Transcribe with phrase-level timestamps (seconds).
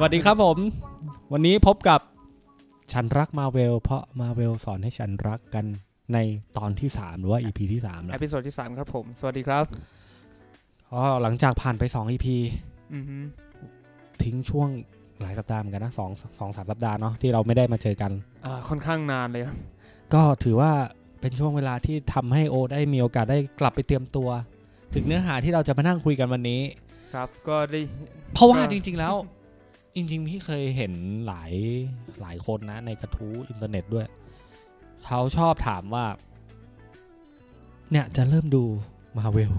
[0.01, 0.57] วัสดีครับผม
[1.33, 1.99] วันนี้พบกับ
[2.93, 5.65] ฉันรักมาเวล เพราะมาเวลสอนให้ฉันรักกัน
[6.13, 6.17] ใน
[6.57, 9.65] ตอนที่ 3 หรือว่า EP ที่3เอแล้ว episode ที่ 3 ครับผม สวัสดีครับ
[10.91, 12.27] ก็หลังจากผ่านไป 2 EP
[12.93, 13.17] อือฮึ
[14.23, 14.67] ทิ้งช่วง
[15.21, 18.11] หลายสัปดาห์เหมือนกันนะสองสองสามสัปดาห์เนาะที่เราไม่ได้มาเจอกัน
[18.45, 19.57] อ่าค่อนข้างนานเลยครับ
[20.13, 20.71] ก็ถือว่า
[21.21, 24.29] เป็นช่วงเวลาที่ทำให้โอได้มีโอกาสได้กลับไปเตรียมตัว
[24.93, 26.61] ถึงเนื้อหาที่เราจะมานั่งคุยกันวันนี้
[27.13, 27.81] ครับ ก็ได้
[28.33, 29.15] เพราะว่าก็จริง ๆ แล้ว
[29.95, 30.93] จริงๆ พี่เคยเห็น
[31.27, 31.53] หลาย
[32.21, 34.07] หลายคนนะ ในกระทู้อินเทอร์เน็ตด้วย
[35.05, 36.05] เขาชอบถามว่า
[37.91, 38.63] เนี่ยจะเริ่มดู
[39.17, 39.53] มาเวล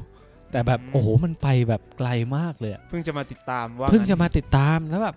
[0.50, 5.16] แต่แบบโอ้โหมันไปแบบไกลมากเลยอะเพิ่งจะมาติดตามว่าเพิ่งจะงั้นมาติดตามแล้วแบบ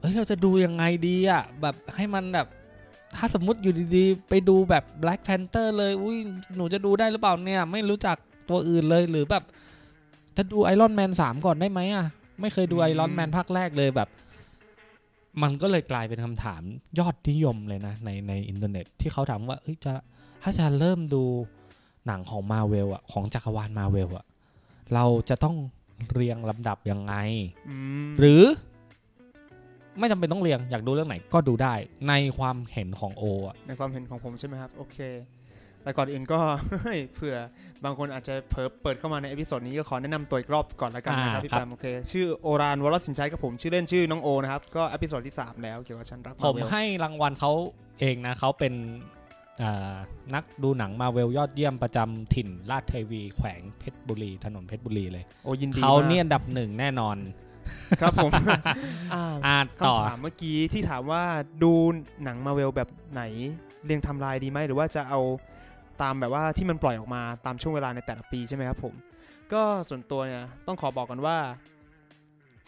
[0.00, 2.46] เอ้ยเราจะดูยังไงดีอะแบบให้มันแบบ
[3.16, 6.16] ถ้าสมมติอยู่ดีๆ ไปดูแบบ Black Panther เลยอุ้ย
[6.56, 8.16] หนูจะดูได้หรือเปล่าเนี่ย ไม่รู้จัก
[8.48, 9.44] ตัวอื่นเลยหรือแบบ
[10.36, 12.06] จะดู Iron Man สามก่อนได้ไหมอะ
[12.40, 14.08] ไม่เคยดู Iron Man ภาคแรกเลยแบบ
[15.42, 16.62] มันก็เลยกลายเป็นคำถาม
[16.98, 19.92] ยอดนิยมเลยนะ ในในอินเทอร์เน็ตที่เขาถามว่าเอ้ยจะ
[20.42, 21.22] ถ้าจะเริ่มดู
[22.06, 24.24] หนังของมาเวลอะของจักรวาลมาเวลอะ
[24.94, 25.56] เราจะต้อง
[26.12, 27.14] เรียงลำดับยังไง
[27.68, 27.76] อื
[28.08, 28.42] มหรือ
[29.98, 31.74] ไม่จำเป็นต้องเรียงอยากดูเรื่องไหนก็ดูได้
[32.08, 34.98] ในความเห็นของโออะในความเห็นของผมใช่ไหมครับ โอเค
[35.82, 36.38] แต่ก่อนอื่นก็
[37.14, 37.36] เผื่อ
[37.84, 47.52] บางคนอาจจะเผลอเปิดเข้ามาใน episode นี้ก็ขอแนะนำตัวอีกรอบก่อนละกันนะครับพี่แปมโอเคชื่อโอรานวรสินชัยกับผมชื่อเล่นชื่อน้องโอนะครับก็ episode ที่ 3 แล้วเกี่ยวกับฉันรักผมมาเวลให้รางวัลเขา
[48.00, 48.74] เองนะเขาเป็น
[49.62, 49.96] อ่า
[50.34, 57.16] นักดูหนังมาเวลยอดเยี่ยมประจำถิ่นราชเทวีแขวงเพชรบุรีถนนเพชรบุรีเลยโอ้ยินดีเขามกเนี่ยอันดับหนึ่งแน่นอน
[58.00, 58.30] ครับผม
[59.14, 61.22] อ่าอ่าต่อคำถามเมื่อกี้ที่ถามว่า
[61.62, 61.72] ดู
[62.24, 63.22] หนังมาเวลแบบไหน
[63.86, 65.20] เรียงไทำลายดีไหมหรือว่าจะเอา
[66.02, 68.94] ตามแบบว่าที่มันปล่อยออกมาตามช่วงเวลาในแต่ละปีใช่ไหมครับผม
[69.52, 71.36] ก็ส่วนตัวเนี่ยต้องขอบอกกันว่า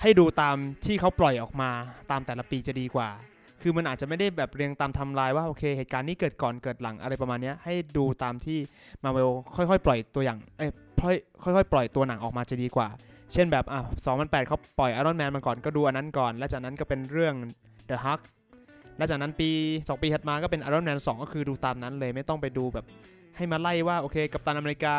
[0.00, 1.70] ให้ดูตามที่เขาปล่อยออกมา
[2.10, 3.08] ตามแต่ละปีจะดีกว่า
[3.62, 8.58] คือมันอาจจะไม่ได้แบบเรียงตามทำลายว่าโอเคเหตุการณ์นี้เกิดก่อนเกิดหลังอะไรประมาณนี้ให้ดูตามที่
[9.04, 10.70] มาเวลค่อยๆ ปล่อยตัวอย่างเอ้ย
[11.42, 12.88] ค่อยๆ ปล่อยตัวหนังออกมาจะดีกว่า
[13.32, 13.80] เช่นแบบอะ
[14.14, 17.34] 2008เขาปล่อย Iron Man มาก่อนก็ดูอันนั้นก่อน แล้วจากนั้นก็เป็นเรื่อง
[17.90, 18.20] The Hulk
[18.96, 22.86] แล้วจากนั้นปี 2 ปีถัดมาก็เป็น Iron Man 2 ก็คือดูตามนั้นเลยไม่ต้องไปดูแบบ
[23.36, 24.94] ให้มาไล่ว่าโอเคกัปตันอเมริกา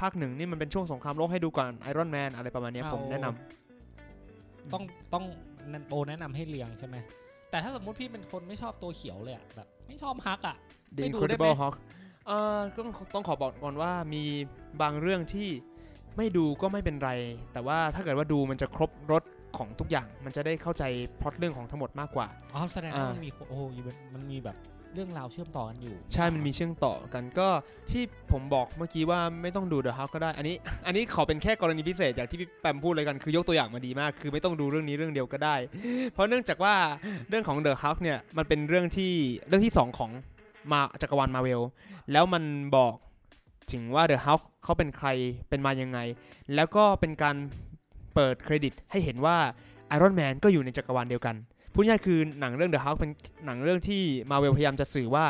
[0.00, 5.24] ภาคหนึ่งนี่มันเป็นช่วงสงครามโลกให้ดูก่อน Iron Man อะไรประมาณเนี้ยเอาผมแนะนำต้องต้อง
[5.90, 6.96] โอแนะนำให้เรียงใช่ไหม
[7.50, 10.56] แต่ถ้าสมมุติพี่เป็นคนไม่ชอบตัวเขียวเลยอะแบบ ไม่ชอบฮักอะ
[10.96, 11.74] The ไม่ดูได้ไหม Incredible Hulk
[12.26, 14.22] เอ่อต้องต้องขอบอกก่อนว่ามี
[14.82, 15.48] บางเรื่องที่
[16.16, 17.10] ไม่ดูก็ไม่เป็นไร
[17.52, 19.22] แต่ว่าถ้าเกิดว่าดูมันจะครบรถ
[19.58, 20.84] ของทุกอย่าง มันจะได้เข้าใจ
[21.20, 23.78] พล็อตเรื่องของทั้งหมดมากกว่าอ๋อแสดงว่าอ่ามัมันมีโอ้ย
[24.14, 24.56] มันมีแบบ
[24.94, 27.48] เรื่องราวเชื่อมต่อกันอยู่ ใช่มันมีเชื่อมต่อกันก็
[27.90, 30.56] ที่ผมบอกเมื่อกี้ว่าไม่ต้องดู The Hulk ก็ได้ อันนี้
[30.86, 35.56] อันนี้ขอเป็นแค่กรณีพิเศษอย่างที่พี่แปมพูดเลยกันคือยกตัวอย่างมาดีมาก คือไม่ต้องดูเรื่องนี้เรื่องเดียวก็ได้
[36.12, 36.74] เพราะเนื่องจากว่า
[37.28, 39.12] เรื่องของ The Hulk เนี่ยมันเป็นเรื่องที่
[39.48, 40.10] เรื่องที่สองของ
[40.72, 41.62] มาจักรวาลมาเวล
[42.12, 42.44] แล้วมัน
[42.76, 42.94] บอก
[43.72, 45.08] ถึงว่า The Hulk เขาเป็นใคร
[45.48, 45.98] เป็นมายังไง
[46.54, 47.36] แล้วก็เป็นการ
[48.14, 49.36] เปิดเครดิตให้เห็นว่า
[49.96, 51.36] Iron Man ก็อยู่ในจักรวาลเดียวกัน
[51.80, 53.10] พูดง่ายคือหนังเรื่อง The Hulk เป็น
[53.46, 55.26] หนังเรื่องที่มาเวลพยายามจะสื่อว่า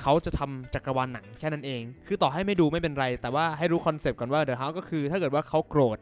[0.00, 5.98] เขาจะทำจักรวาลหนังแค่นั้นเอง คือต่อให้ไม่ดูไม่เป็นไร แต่ว่าให้รู้ concept ก่อนว่าเดอะฮาก็คือถ้าเกิดว่าเขาโกรธ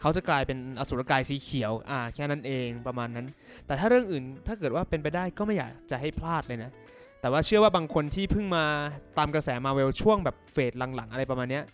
[0.00, 3.26] เขาจะกลายเป็นอสุรกายสีเขียวอ่าแค่นั้นเองประมาณนั้น
[3.66, 6.70] แต่ถ้าเรื่องอื่นถ้าเกิดว่าเป็นไปได้ก็ไม่อยากจะให้พลาดเลยนะ
[7.20, 8.64] แต่ว่าเชื่อว่าบางคนที่เพิ่งมา
[9.18, 11.64] ตามกระแสมาเวลช่วงแบบเฟสหลังๆ อะไรประมาณเนี้ย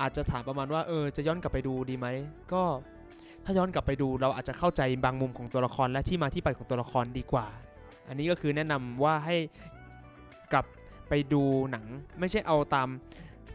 [0.00, 2.06] อาจจะถามประมาณว่าเออจะย้อนกลับไปดูดีไหม
[2.52, 2.62] ก็
[3.44, 7.46] ถ้าย้อนกลับไปดูเราอาจจะเข้าใจบางมุมของตัวละครและที่มาที่ไปของตัวละครดีกว่า
[8.08, 9.36] อันนี้ก็คือแนะนำว่าให้
[10.52, 10.66] กลับ
[11.08, 11.84] ไปดูหนัง
[12.20, 12.88] ไม่ใช่เอาตาม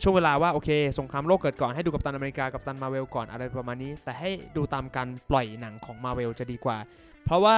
[0.01, 0.69] ช่วงเวลาว่าโอเค
[0.99, 6.77] สงครามโลกเกิดก่อนให้ดูกับตันอเมริกากับตันมาเวลก่อนอะไรประมาณนี้ แต่ให้ดูตามการปล่อยหนังของมาเวลจะดีกว่า
[7.25, 7.57] เพราะว่า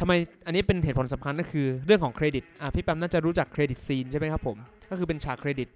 [0.00, 0.12] ทำไม
[0.46, 4.56] อันนี้เป็นเหตุผลสำคัญก็คือเรื่องของเครดิตอะพี่แปมน่าจะรู้จักเครดิตซีนใช่ไหมครับผม
[4.90, 5.68] ก็คือเป็นฉากเครดิต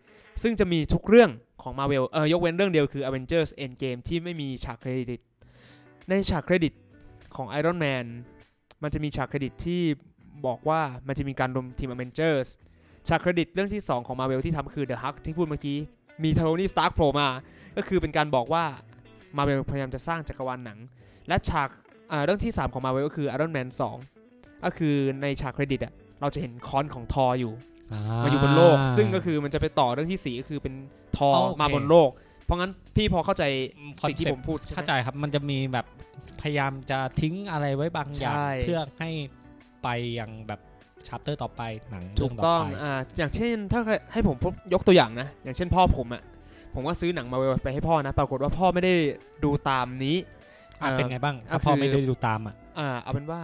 [0.42, 1.30] ซึ่งจะมีทุกเรื่อง
[1.62, 5.20] ของ Marvel เออยกเว้นเรื่องเดียวคือ Avengers Endgame ที่ไม่มีฉากเครดิต
[6.08, 6.72] ในฉากเครดิต
[7.36, 8.06] ของ Iron Man
[8.82, 9.82] มันจะมีฉากเครดิตที่
[10.46, 12.48] บอกว่ามันจะมีการรวมทีม Avengers
[13.08, 15.78] ฉากเครดิตเรื่องที่ 2 ของ Marvel ที่ทำคือ The Hulk ที่พูดเมื่อกี้
[16.22, 17.28] มี Tony Stark โผล่มา
[17.76, 18.64] ก็คือเป็นการบอกว่า
[19.36, 20.78] มาเวลพยายามจะสร้างจักรวาลหนัง
[21.28, 21.68] และฉาก
[22.12, 23.68] อ่าเรื่องที่ 3 ของมาเวลก็คือ Iron Man
[24.16, 27.52] 2 ก็คือในฉากเครดิตอะเราจะเห็นค้อนของทออยู่
[28.24, 30.74] มาอยู่บนโลก ซึ่งก็คือมันจะไปต่อเรื่องที่ 4 ก็คือเป็น
[31.16, 32.10] ทอโอเคมาบนโลก
[32.46, 33.44] เพราะงั้นพี่พอเข้าใจ
[34.08, 35.86] สิ่งที่ concept ผมพูดใช่ไหมเข้าใจครับ มันจะมีแบบ
[36.40, 39.10] พยายามจะทิ้งอะไรไว้บางอย่างใช่เพื่อให้
[39.82, 39.88] ไป
[40.18, 40.60] ยังแบบ
[41.06, 43.80] chapter ต่อไปหนังถูเรื่อกงต่ต้อองไปอ่าอย่างเช่นถ้า
[44.12, 46.22] ให้ผมพบยกตัวอย่างนะ อย่างเช่นพ่อผมอะ
[46.74, 48.94] ผมก็ซื้อหนังมาเวลไปให้พ่อนะ ปรากฏว่าพ่อไม่ได้
[49.44, 50.16] ดูตามนี้
[50.82, 53.40] อะเป็นไงบ้างก็ถ้าพ่อคือไม่ได้ดูตามอะอ่าเอาเป็นว่า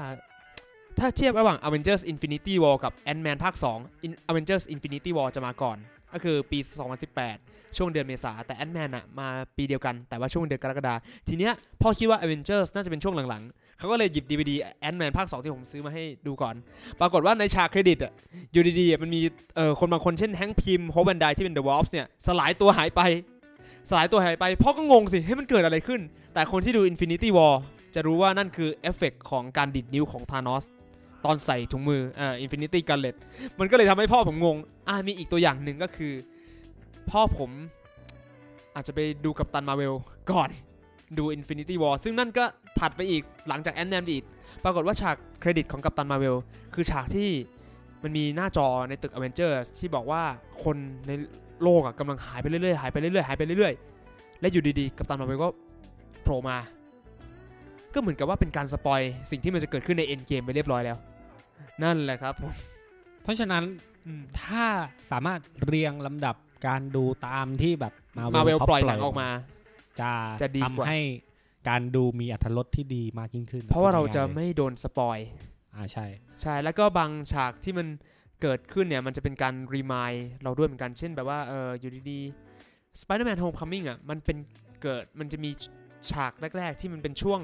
[0.99, 5.79] ถ้าเทียบระหว่าง Avengers Infinity War กับ Ant-Man ภาค2 In- Avengers Infinity War จะมาก่อน
[6.15, 6.59] ก็คือปี
[7.19, 10.95] 2018 ช่วงเดือนเมษาแต่ Ant-Man อะมาปีเดียวกันแต่ว่าช่วงเดือนกรกฎา
[11.29, 14.51] ทีเนี้ยพ่อคิดว่า Avengers น่าจะเป็นช่วงหลังๆ เขาก็เลยหยิบ DVD
[14.89, 16.55] Ant-Man ภาค 2 ที่ผมซื้อมาให้ดูก่อน
[17.01, 18.13] ปรากฏว่าในฉากเครดิตอะ
[18.53, 19.21] อยู่ดีๆมันมี
[19.57, 23.01] เอ่อคนบางคนเช่น Hank Pym Hope van Dyne ที่เป็น The Wasp เนี่ยสลายตัวหายไป
[23.89, 26.01] สลายตัวหายไปพ่อก็งงสิให้มันเกิดอะไรขึ้น
[26.35, 27.55] แต่คนที่ดู Infinity War
[27.95, 30.65] จะรู้ว่านั่นคือเอฟเฟกต์ของการดีดนิ้วของ Thanos
[31.25, 33.15] ตอนใส่ถุงมืออ่า Infinity Gauntlet
[33.59, 34.57] มันก็เลยทำให้พ่อผมงง
[34.89, 36.13] อ่ามีอีกตัวอย่างหนึ่งก็คือ
[37.11, 37.51] พ่อผม
[38.75, 39.95] อาจจะไปดู Captain Marvel
[40.31, 40.51] ก่อน
[41.19, 42.45] ดู Infinity War ซึ่งนั่นก็
[42.79, 44.25] ถัดไปอีกหลังจาก Ant-Man อีก
[44.65, 46.37] ปรากฏว่าฉากเครดิตของ Captain Marvel
[46.75, 47.31] คือฉากที่
[48.03, 50.23] มันมีหน้าจอในตึกอเวนเจอร์ที่บอกว่า
[50.65, 50.77] คน
[51.07, 51.13] ใน
[51.63, 55.49] โลกอะกำลังหายไปเรื่อยๆ หายไปเรื่อยๆ หายไปเรื่อยๆ และอยู่ดีๆ Captain Marvel ก็
[56.23, 56.57] โผล่มา
[57.95, 60.97] ก็เหมือนกับว่าเป็นการ spoil สิ่งที่มันจะเกิดขึ้นใน Endgame ไปเรียบร้อยแล้ว
[61.85, 62.53] นั่นแหละครับผม
[63.23, 63.65] เพราะฉะนั้น
[64.07, 64.65] อืมถ้า
[65.11, 66.37] สามารถเรียงลำดับ
[66.67, 69.29] การดูตามที่แบบ Marvel มาเวลเขาปล่อยหนังออกมา
[70.01, 70.11] จะ
[70.43, 71.01] จะดีกว่าทำให้
[71.69, 75.19] การดูมีอรรถรสที่ดีมากยิ่งขึ้น เพราะว่าเราจะพูดง่ยๆลยไม่โดนสปอย
[75.75, 76.07] อ่าใช่
[76.43, 77.87] ใช่แล้วก็บางฉากที่มัน
[78.43, 80.13] เกิดขึ้นเนี่ย มันจะเป็นการรีมาย
[80.43, 84.37] เราด้วยเหมือนกันเช่นแบบว่าเอออยู่ดีๆ Spider-Man Homecoming อะมันเป็น
[84.83, 85.51] เกิดมันจะมี
[86.11, 87.41] ฉากแรก ๆ ที่มันเป็นช่วง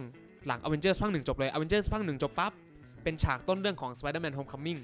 [0.47, 2.53] หลัง Avengers ภาคหนึ่งจบเลย Avengers ภาคหนึ่งจบปั๊บ
[3.09, 4.81] เป็นฉากต้นเรื่องของ Spider-Man Homecoming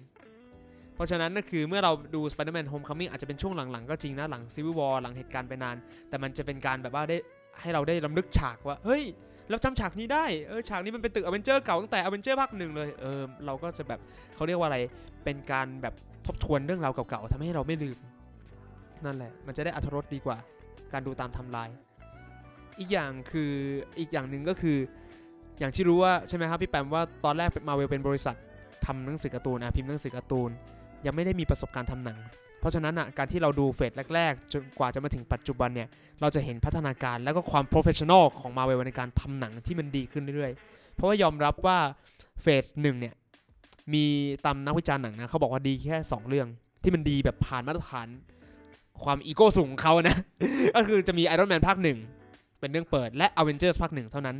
[0.94, 5.76] เพราะฉะนั้นก็คือเมื่อเราดู Spider-Man Homecoming อาจจะเป็นช่วงหลังๆ ก็จริงนะ หลัง Civil War หลังเหตุการณ์ไปนาน
[6.08, 7.16] แต่มันจะเป็นการแบบว่าได้
[7.60, 9.02] ให้เราได้รำลึกฉากว่า เฮ้ย
[9.50, 14.00] เราจำฉากนี้ได้ เออ ฉากนี้มันเป็นตึกอเวนเจอร์เก่าตั้งแต่อเวนเจอร์ภาคหนึ่งเลย เออ เราก็จะแบบ
[14.34, 14.78] เขาเรียกว่าอะไร
[15.24, 15.94] เป็นการแบบ
[16.26, 17.98] ทบทวนเรื่องราวเก่าๆทำให้เราไม่ลืม
[19.04, 20.38] นั่นแหละ มันจะได้อรรถรสดีกว่า
[20.92, 21.70] การดูตามทำลาย
[22.78, 23.52] อีกอย่างคือ
[23.98, 24.78] อีกอย่างหนึ่งก็คือ
[25.58, 28.36] อย่างที่รู้ว่าใช่ไหมครับพี่แปมว่าตอนแรกมาเวลเป็นบริษัท
[28.86, 30.50] ทำหนังสือการ์ตูนอะพิมพ์หนังสือการ์ตูน
[31.06, 32.18] ยังไม่ได้มีประสบการณ์ทำหนัง
[32.60, 35.88] เพราะฉะนั้นอะการที่เราดูเฟสแรกๆจนกว่าจะมาถึงปัจจุบันเนี่ย
[36.20, 41.78] เราจะเห็นพัฒนาการแล้วก็ความ professional ของมาเวลในการทำหนังที่มันดีขึ้นเรื่อยๆ เพราะว่ายอมรับว่า
[42.42, 43.14] เฟสหนึ่งเนี่ย
[43.94, 44.04] มี
[44.44, 46.48] ตามนักวิจารณ์หนังนะเขาบอกว่าดีแค่ 2 เรื่อง
[46.82, 48.08] ที่มันดีแบบผ่านมาตรฐาน
[49.04, 50.16] ความอีโก้สูงของเขานะ
[50.74, 51.98] ก็คือจะมี Iron Man ภาคหนึ่ง
[52.60, 54.36] เป็นเรื่องเปิดและ Avengers ภาคหนึ่งเท่านั้น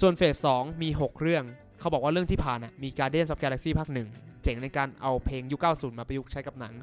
[0.00, 1.44] ส่วนเฟส2มี 6 เรื่อง
[1.80, 4.08] เขาบอกว่าเรื่องที่ผ่านอะมี Guardians of Galaxy ภาคหนึ่ง
[4.42, 6.74] เจ๋งในการเอาเพลงยุค 90 มาประยุกต์ใช้กับหนัง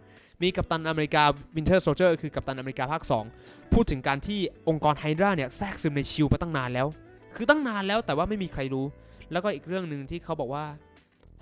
[0.41, 1.23] มีกัปตันอเมริกา
[1.55, 3.03] Winter Soldier คือกัปตันอเมริกาภาค
[3.37, 6.87] 2 พูดถึงการที่องค์กรไฮดราเนี่ยแทรกซึมในชิลมาตั้งนานแล้ว
[7.35, 8.85] คือตั้งนานแล้วแต่ว่าไม่มีใครรู้
[9.31, 10.65] แล้วก็อีกเรื่องหนึ่งที่เขาบอกว่า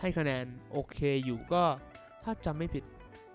[0.01, 1.63] ให้คะแนนโอเคอยู่ก็
[2.23, 2.83] ถ้าจำไม่ผิด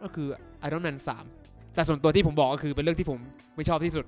[0.02, 0.28] ก็คือ
[0.66, 0.96] Iron Man
[1.36, 3.18] 3 แต่ส่วนตัวที่ผมบอกก็คือเป็นเรื่องที่ผม
[3.56, 4.04] ไม่ชอบที่สุด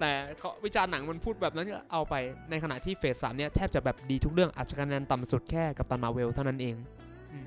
[0.00, 2.14] แต่เขาวิจารณ์หนังมันพูดแบบนั้นก็เอาไป
[2.50, 6.76] ในขณะที่เฟสสามเนี่ยแทบจะแบบดีทุกเรื่องอาจจะคะแนนต่ำสุดแค่กับตันมาเวลเท่านั้นเอง
[7.32, 7.46] อืม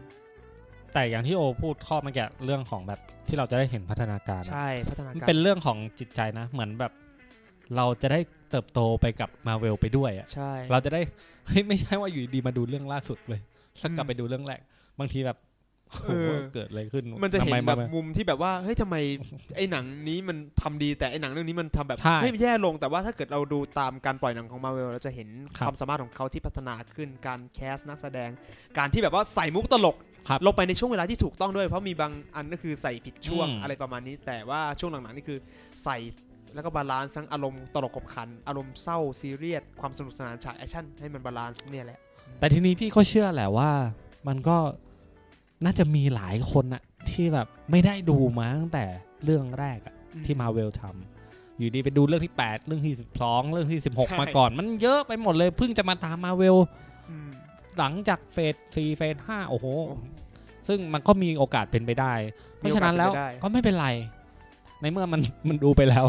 [0.94, 6.92] แต่อย่างที่โอพูดข้อเมื่อกี้เรื่องของแบบที่เราจะได้เห็นพัฒนาการอะใช่พัฒนามันการเป็นเรื่องของจิตใจนะ เหมือนแบบ
[7.76, 11.02] เราจะได้เติบโตไปกับมาเวลไปด้วยอะใช่เราจะได้
[11.48, 13.42] เฮ้ยไม่ใช่ว่าอยู่ดีมาดูเรื่องล่าสุดเลย
[13.80, 14.60] แล้วกลับอืมไปดูเรื่องแรก
[15.00, 15.51] บางทีแบบโอ้โห
[16.06, 18.96] เออเกิดอะไรขึ้นมันจะเห็นทำไแบบมามุมที่แบบว่าเฮ้ยทำไม
[19.56, 28.30] ไอ้หนังนี้มันทำดีแต่ไอ้หนังเรื่องนี้มันทำแบบใช่เฮ้ยแย่ลงแต่ว่าถ้าเกิดเราดูตามการปล่อยหนังของมาเวลเราจะเห็นครับความสามารถของเขาที่พัฒนาขึ้นการ cast นักแสดง
[28.78, 29.98] การที่แบบว่าใส่มุกตลก
[30.30, 35.40] ครับลงไปในช่วงเวลาที่ถูกต้องด้วย เพราะมีบางอันก็คือใส่ผิดช่วงอืมอะไรประมาณนี้ แต่ว่าช่วงหลังๆนี่คือ
[35.84, 35.98] ใส่
[36.54, 42.00] แล้วก็ balance ทั้งอารมณ์ตลกขบขัน อารมณ์เศร้าซีเรียสความสนุกสนานฉากแอคชั่นให้มัน balance เนี่ยแหละ
[42.40, 43.70] แต่ทีนี้พี่ก็เชื่อแหละว่า
[44.28, 44.58] มันก็
[45.64, 48.86] น่าจะมีหลายคนอะที่แบบไม่ได้ดูมาตั้งแต่
[49.24, 56.56] เรื่องแรกอะที่มาเวลทำอยู่ดีไปดูเรื่องที่ 8 เรื่องที่ 12 เรื่องที่ใช่16 มาก่อน มันเยอะไปหมดเลยเพิ่งจะมาตามมาเวล
[57.10, 57.30] อืม
[57.78, 59.66] หลังจากเฟส4เฟส5โอ้โห
[60.68, 62.14] ซึ่งมันก็มีโอกาสเป็นไปได้
[62.58, 63.88] เพราะฉะนั้นแล้วมีโอกาสเป็นไปได้ก็ไม่เป็นไร
[64.82, 66.06] ในเมื่อมันมันดูไปแล้ว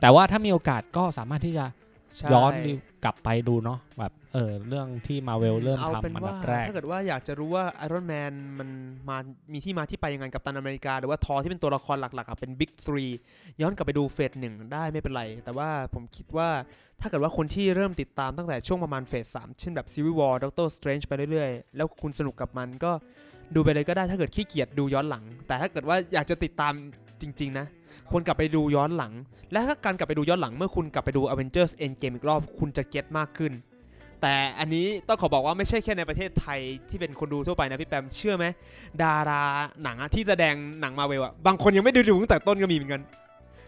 [0.00, 1.64] แต่ว่าถ้ามีโอกาสก็สามารถที่จะ
[2.16, 2.70] ใช่ย้อนดู
[3.04, 8.68] กลับไปดูเนาะแบบเออเรื่องที่มาเวลเริ่มเอาเป็นทำอันว่าดับแรก ถ้าเกิดว่าอยากจะรู้ว่าไอรอนแมนมัน
[9.08, 9.16] มา
[9.52, 13.04] มีที่มาที่ไปยังไงกับตันอเมริกา หรือว่าทอที่เป็นตัวละครหลักๆอะเป็นบิ๊กทรี
[13.60, 16.48] ย้อนกลับไปดูเฟสหนึ่งได้ไม่เป็นไร แต่ว่าผมคิดว่า
[17.00, 22.92] ถ้าเกิดว่าคนที่เริ่มติดตามตั้งแต่ช่วงประมาณเฟสสามเช่นแบบ Civil War Doctor Strange ไปเรื่อยๆ แล้วคุณสนุกกับมันก็
[23.54, 26.72] ดูไปเลยก็ได้ถ้าเกิดขี้เกียจดูย้อนหลัง แต่ถ้าเกิดว่าอยากจะติดตาม
[27.22, 27.66] จริง ๆ นะ
[28.10, 29.12] ควรกลับไปดูย้อนหลัง
[29.52, 33.52] และถ้าการกลับไปดูย้อนหลังเมื่อคุณกลับไปดู Avengers Endgame อีกรอบคุณจะเก็ตมากขึ้น
[34.22, 38.46] แต่อันนี้ต้องขอบอกว่าไม่ใช่แค่ในประเทศไทยที่เป็นคนดูทั่วไปนะพี่แปมเชื่อไหม
[39.02, 39.42] ดารา
[39.82, 43.02] หนังที่แสดงหนังมาเวลอะบางคนยังไม่ดูดูตั้งแต่ต้นก็มีเหมือนกัน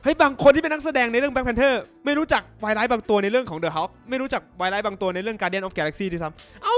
[0.05, 6.77] เฮ้ยบางคนที่เป็นนักแสดงในเรื่อง Black Panther ไม่รู้จักไวไลท์บางตัวในเรื่องของ The Hulk ไม่รู้จักไวไลท์บางตัวในเรื่อง Guardian of Galaxy ด้วยซ้ำเอ้า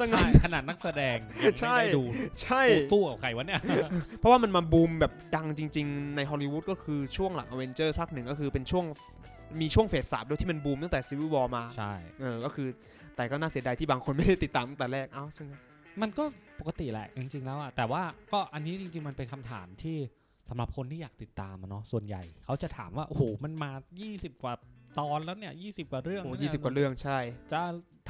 [0.00, 2.02] สงัใช่นขนาดนักแสดงยังใช่ไม่ได้ดู
[2.42, 2.62] ใช่
[2.92, 3.60] สู้กับใครวะเนี่ย
[4.18, 8.84] เพราะว่ามันมาบูมแบบดังจริง ๆ ในฮอลลีวูดก็คือช่วงหลังอเวนเจอร์ภาคหนึ่งก็คือเป็นช่วง
[9.60, 12.68] มีช่วงเฟสสามด้วยที่มันบูมตั้งแต่ซีวิววอลมา ใช่ เออ ก็คือ
[13.16, 15.46] แต่ก็น่าเสียดายที่บางคนไม่ได้ติดตามตั้งแต่แรก เอ้าซึ่ง
[16.02, 16.24] มันก็
[16.60, 18.02] ปกติแหละ จริง ๆ แล้วอะแต่ว่า
[18.32, 19.96] ก็อันนี้จริง ๆ มันเป็นคำถามที่
[20.48, 23.70] สำหรับคนที่อยากติดตามอะเนาะส่วนใหญ่ เขาจะถามว่า โอ้โห มันมา
[24.06, 24.54] 20 กว่า
[24.98, 27.18] ตอนแล้วเนี่ย 20 กว่าเรื่องโอ้แล้วยี่เนี่สิบกว่าเรื่องใช่
[27.52, 27.60] จะ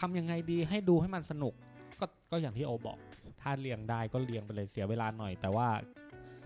[0.00, 1.54] ทำยังไงดีให้ดูให้มันสนุก
[2.00, 2.98] ก็ก็อย่างที่โอบอก
[3.40, 5.68] ถ้าเรียงได้ก็เรียงไปเลยเสียเวลาหน่อย แต่ว่า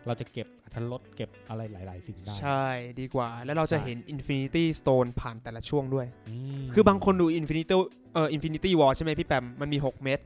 [0.07, 2.65] เราจะเก็บอรรถรสเก็บอะไรหลาย ๆ สิ่งได้ ใช่
[3.01, 6.07] ดีกว่า แล้วเราจะใช่เห็น Infinity Stone ผ่านแต่ละช่วงด้วย
[6.61, 7.75] มคือบางคนดู Infinity
[8.15, 10.21] เอ่อ Infinity War ใช่ไหมพี่แปมมันมี 6 เม็ด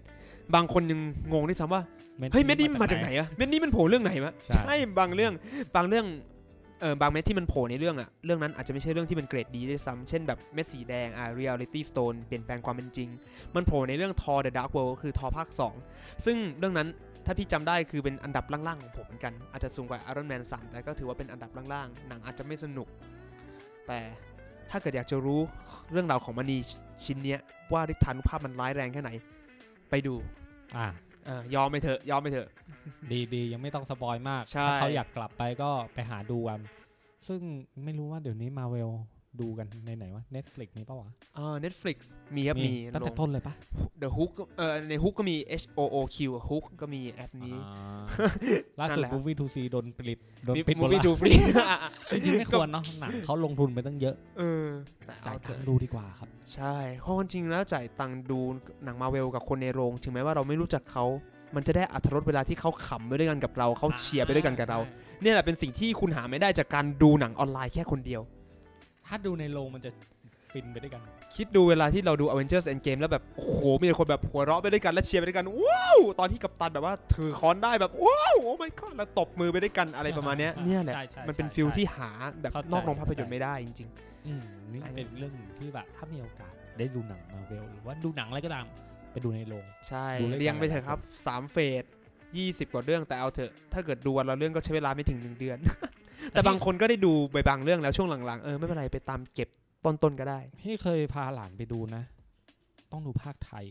[0.55, 1.01] บางคนยัง
[1.33, 1.83] งงด้วยซ้ำว่า
[2.33, 5.33] เฮ้ย เม็ดนี้มันมาจากไหนอะเม็ดนี้มันโผล่เรื่องไหนวะใช่ใช่บางเรื่อง
[5.77, 6.07] บางเรื่อง
[6.81, 13.09] เออบางเม็ดที่มันโผล่ในเรื่องอะเรื่องนั้นอาจจะไม่ใช่เรื่องที่เป็นเกรดดีด้วยซ้ำเช่นแบบเม็ดสีแดงอะ reality stone เปลี่ยนแปลงความเป็นจริง
[13.55, 15.49] มันโผล่ในเรื่อง Thor the Dark World คือ Thor ภาค
[15.87, 16.89] 2 ซึ่งเรื่องนั้น
[17.27, 22.89] ถ้าพี่จำได้คือเป็นอันดับล่างๆของผมเหมือนกัน อาจจะสูงกว่า Iron Man 3 แต่ก็ถือว่าเป็นอันดับล่างๆ หนังอาจจะไม่สนุก
[23.87, 24.01] แต่
[24.71, 25.41] ถ้าเกิดอยากจะรู้
[25.93, 26.59] เรื่องราวของมณี
[27.05, 27.41] ชิ้นเนี้ย
[27.73, 29.11] ว่าฤทานุภาพมันร้ายแรงแค่ไหน
[29.91, 30.15] ไปดู
[30.77, 30.87] อะ
[31.55, 32.49] ยอมไปเถอะยอมไปเถอะ
[33.13, 36.61] ดีดียังไม่ต้องสปอยมากใช่ถ้าเขาอยากกลับไปก็ไปหาดูกัน
[37.29, 37.41] ซึ่ง
[37.85, 38.91] ไม่รู้ว่าเดี๋ยวนี้มาเวล
[39.41, 41.97] ดูกันในไหนวะ Netflix มีปะวะเออ Netflix
[42.37, 43.55] มีครับมีตั้งแต่ลงต้นเลยปะ
[44.03, 46.17] The Hook เอ่อใน Hook ก็มี H O O Q
[46.49, 48.31] Hook ก็มีแอปนี้อ่า
[48.79, 51.39] ล่านั่สุนดแหละ Movie to See โดนปิดโดนมีปิดหมด Movie ละ to Free
[52.13, 54.67] จริงๆไม่ควรเนาะหนังเขาลงทุนไปตั้งเยอะเออ
[55.07, 58.39] แต่จ่าเอายเถตังอะค์ดูดีกว่าครับ ใช่เพราะจริงๆแล้วจ่ายตังค์ดู
[58.85, 61.05] หนังมาเวลกับคนในโรง ถึงแม้ว่าเราไม่รู้จักเขา
[61.57, 64.79] มันจะได้อัธรสเวลาที่เขาขำไปด้วยกันกับเราเขาเชียร์ไปด้วยกันกับเรา
[65.23, 68.23] เนี่ยแหละเป็นสิ่งที่คุณหาไม่ได้จากการดูหนังออนไลน์แค่คนเดียว
[69.07, 69.91] ถ้าดูในโรงมันจะ
[70.51, 71.03] ฟินไปด้วยกัน
[71.37, 81.55] คิดดูเวลาที่เราดู Avengers Endgame แล้วแบบ โอ้โห มีคนแบบหัวเราะไปด้วยกัน และเชียร์ไปด้วยกัน ว้าว ตอนที่กัปตันแบบว่าถือค้อนได้แบบ ว้าว oh my god แล้วตบมือไปด้วยกันอะไรประมาณเนี้ยอ่าเนี่ยแหละ ใช่ใช่มันเป็นใช่
[81.55, 82.11] feel ใช่ ที่หา
[82.43, 83.89] แบบเข้าใจนอกโรงภาพยนตร์ไม่ได้จริง
[84.27, 88.67] อืมนี่อันนี้เป็นเรื่องที่แบบถ้ามีโอกาสได้ดูหนังมาเวลหรือว่าดูหนังอะไรก็ตาม
[89.13, 91.85] ไปดูในโรง ๆ ใช่ ดูด้วยกัน เรียงไปเถอะครับ3เฟส
[92.29, 95.59] 20 กว่าเรื่องแต่เอาเถอะ ถ้าเกิดดูวันละเรื่องก็ใช้เวลาไม่ถึง1เดือน
[96.33, 99.49] แต่บางคนก็ได้ดูไปบางเรื่องแล้วช่วงหลังๆ เออไม่เป็นไรไปตามเก็บ
[99.85, 102.03] ต้นๆก็ได้ พี่เคยพาหลานไปดูนะ
[102.93, 103.67] ต้องดูภาคไทย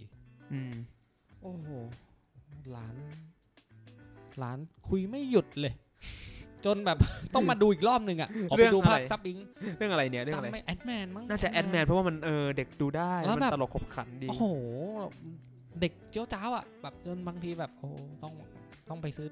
[0.54, 0.74] อืม
[1.42, 1.70] โอ้โห
[2.72, 2.96] หลาน
[4.40, 5.74] หลานคุยไม่หยุดเลย
[6.66, 6.98] จนแบบ
[7.36, 9.38] ต้องมาดูอีกรอบหนึ่งอะขอเรื่ไปองดูภาคอะไรซับอิง
[9.78, 14.46] เรื่องอะไรเนี่ยเรื่องอะไรจำไม่แอดแมนมั้งน่าจะแอดแมนเพราะว่ามันเออเด็กดูได้แล้วมันแบบ ตลกขบขันดี โอ้โห
[15.82, 17.90] เด็กเจ้าจ้าวอะ แบบจนบางทีแบบโอ้
[18.24, 18.34] ต้อง
[18.90, 19.28] ต้องไปซื้อ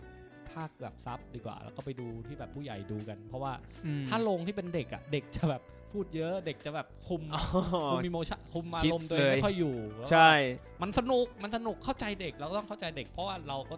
[0.53, 3.53] ภาคแบบซับดีกว่า แล้วก็ไปดูที่แบบผู้ใหญ่ดูกัน เพราะว่า
[3.85, 7.41] อืมถ้าลงที่เป็นเด็กอะเด็กจะแบบพูดเยอะเด็กจะแบบคุมอ๋อ
[7.91, 10.31] คุมอิโมชั่นคุมอาคิดรมณ์ตัวเองเลยไม่ค่อยอยู่แล้วใช่
[10.81, 13.75] มันสนุกมันสนุกเข้าใจเด็กเราก็ต้องเข้าใจเด็ก เพราะว่าเราก็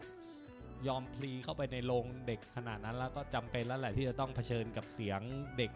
[0.87, 5.21] ยอมพลีเข้าไปในโรงเด็กขนาดนั้นแล้วก็จำเป็นแล้วแหละที่จะต้องเผชิญกับเสียง
[5.57, 5.71] เด็ก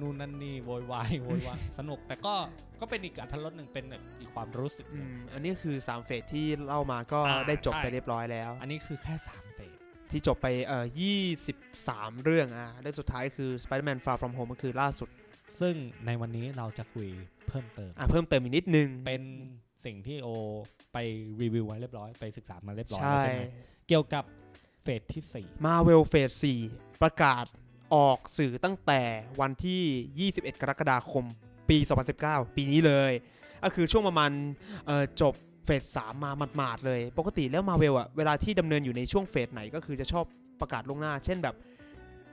[0.00, 2.34] นู่นนั่นนี่โวยวายโวยวายสนุก แต่ก็
[2.80, 3.84] ก็เป็นอีกอัธรสหนึ่งเป็น
[4.20, 9.75] อีกความรู้สึกหอืนึ่งมอันนี้คือ 3 เฟสที่เล่ามาก็อ่าได้จบใช่ไปเรียบร้อยแล้ว อันนี้คือแค่สามเฟส
[10.10, 10.84] ที่จบไปเอ่อ
[11.54, 15.08] 23 เรื่องอะเรื่องสุดท้ายคือ Spider-Man Far From Home ก็คือล่าสุด
[15.60, 15.74] ซึ่ง
[16.06, 17.08] ในวันนี้เราจะคุย
[17.48, 19.22] เพิ่มเติม อะเพิ่มเติมอีกนิดนึง เป็น
[19.84, 20.28] สิ่งที่โอ
[20.92, 20.98] ไป
[21.42, 23.42] รีวิวมาเรียบร้อยไปศึกษามาเรียบร้อยใช่แล้วใช่ไหม
[23.88, 24.24] เกี่ยวกับ
[24.82, 26.34] เฟสที่สี่ Marvel Phase
[26.70, 27.44] 4 ประกาศ
[27.94, 29.02] ออกสื่อตั้งแต่
[29.40, 31.24] วันที่ 21 กรกฎาคม
[31.68, 31.78] ปี
[32.18, 33.12] 2019 ปีนี้เลย
[33.62, 34.30] ก็คือช่วงประมาณ
[34.86, 35.34] เอ่อจบ
[35.66, 40.24] เฟสสามมาหมาดๆเลย ปกติแล้วมาเวลอะเวลาที่ดำเนินอยู่ในช่วงเฟสไหนก็คือจะชอบ
[40.60, 41.56] ประกาศล่วงหน้า เช่นแบบ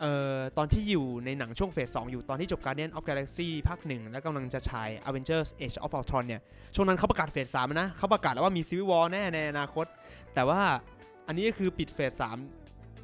[0.02, 6.42] เอ่อตอนที่อยู่ในหนังช่วงเฟสสองอยู่ตอนที่จบ Guardian of Galaxy ภาคหนึ่งแล้วกำลังจะฉาย Avengers Age of Ultron เนี่ย
[6.76, 9.86] ช่วงนั้นเขาประกาศเฟสสามนะเขาประกาศแล้วว่ามี Civil War แน่ในอนาคต
[10.34, 10.62] แต่ว่า
[11.28, 12.38] อันนี้ก็คือปิดเฟสสาม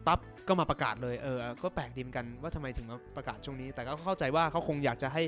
[0.07, 5.23] ปั๊บก็มาประกาศเลยเออ ก็แปลกดีเหมือนกันว่าทำไมถึงมาประกาศช่วงนี้ แต่ก็เข้าใจว่าเขาคงอยากจะให้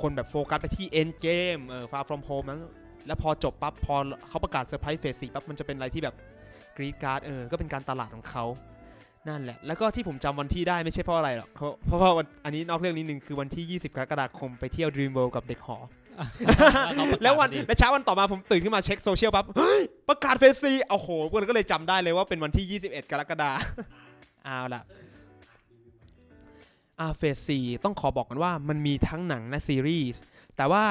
[0.00, 2.60] คนแบบโฟกัสไปที่ end game เออ far from home นั้น
[3.06, 3.94] แล้วพอจบปั๊บพอ
[4.28, 6.14] เขาประกาศเซอร์ไพรส์เฟสสี่ปั๊บมันจะเป็นอะไรที่แบบ
[6.76, 8.44] กรี๊ดกร๊าดเออก็เป็นการตลาดของเขา
[9.28, 15.76] นั่นแหละ แล้วก็ที่ผมจำวันที่ได้ไม่ใช่เพราะอะไรหรอกเขาเพราะว่าวันอันนี้นอกเรื่องนิดนึงคือวันที่ 20 กรกฎาคมไปเที่ยว Dream World กับเด็กหอ
[17.22, 21.08] แล้ววันและเช้าวันต่อมาผมตื่นขึ้นมาเช็คโซเชียลปั๊บเฮ้ยประกาศเฟสสี่โอ้โห
[21.48, 23.58] ก็เลยจำได้เลยว่าเป็นวันที่ 21 กรกฎาคม
[24.44, 24.82] เอาละ
[27.00, 30.22] อ่าเฟสสี่ต้องขอบอกกันว่ามันมีทั้งหนังและซีรีส์
[30.56, 30.84] แต่ว่า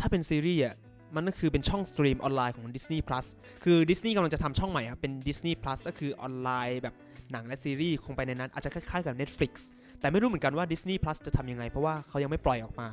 [0.00, 0.74] ถ้าเป็นซีรีส์อะ
[1.14, 3.26] มันก็คือเป็นช่อง stream ออนไลน์ของ Disney Plus
[3.64, 6.94] คือ Disney กำลังจะทำช่องใหม่ครับเป็น Disney Plus ก็คือออนไลน์แบบ
[7.32, 9.52] หนังและซีรีส์คงไปในนั้น อาจจะคล้ายๆกับ Netflix
[10.00, 12.88] แต่ไม่รู้เหมือนกันว่า Disney Plus จะทำยังไง เพราะว่าเขายังไม่ปล่อยออกมา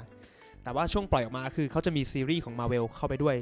[0.64, 3.36] แต่ว่าช่วงปล่อยออกมาคือเขาจะมีซีรีส์ของ Marvel เข้าไปด้วย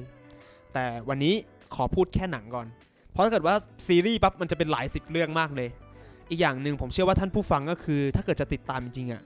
[0.74, 1.34] แต่วันนี้
[1.76, 2.68] ขอพูดแค่หนังก่อน
[3.12, 3.56] เพราะถ้าเกิดว่า
[3.88, 5.70] ซีรีส์ปั๊บมันจะเป็นหลายสิบเรื่องมากเลย
[6.30, 9.22] อีกอย่างหนึ่งผมเชื่อว่าท่านผู้ฟังก็คือ ถ้าเกิดจะติดตามจริงๆอะ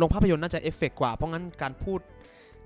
[0.00, 2.00] โรงภาพยนตร์น่าจะเอฟเฟกกว่า เพราะงั้นการพูด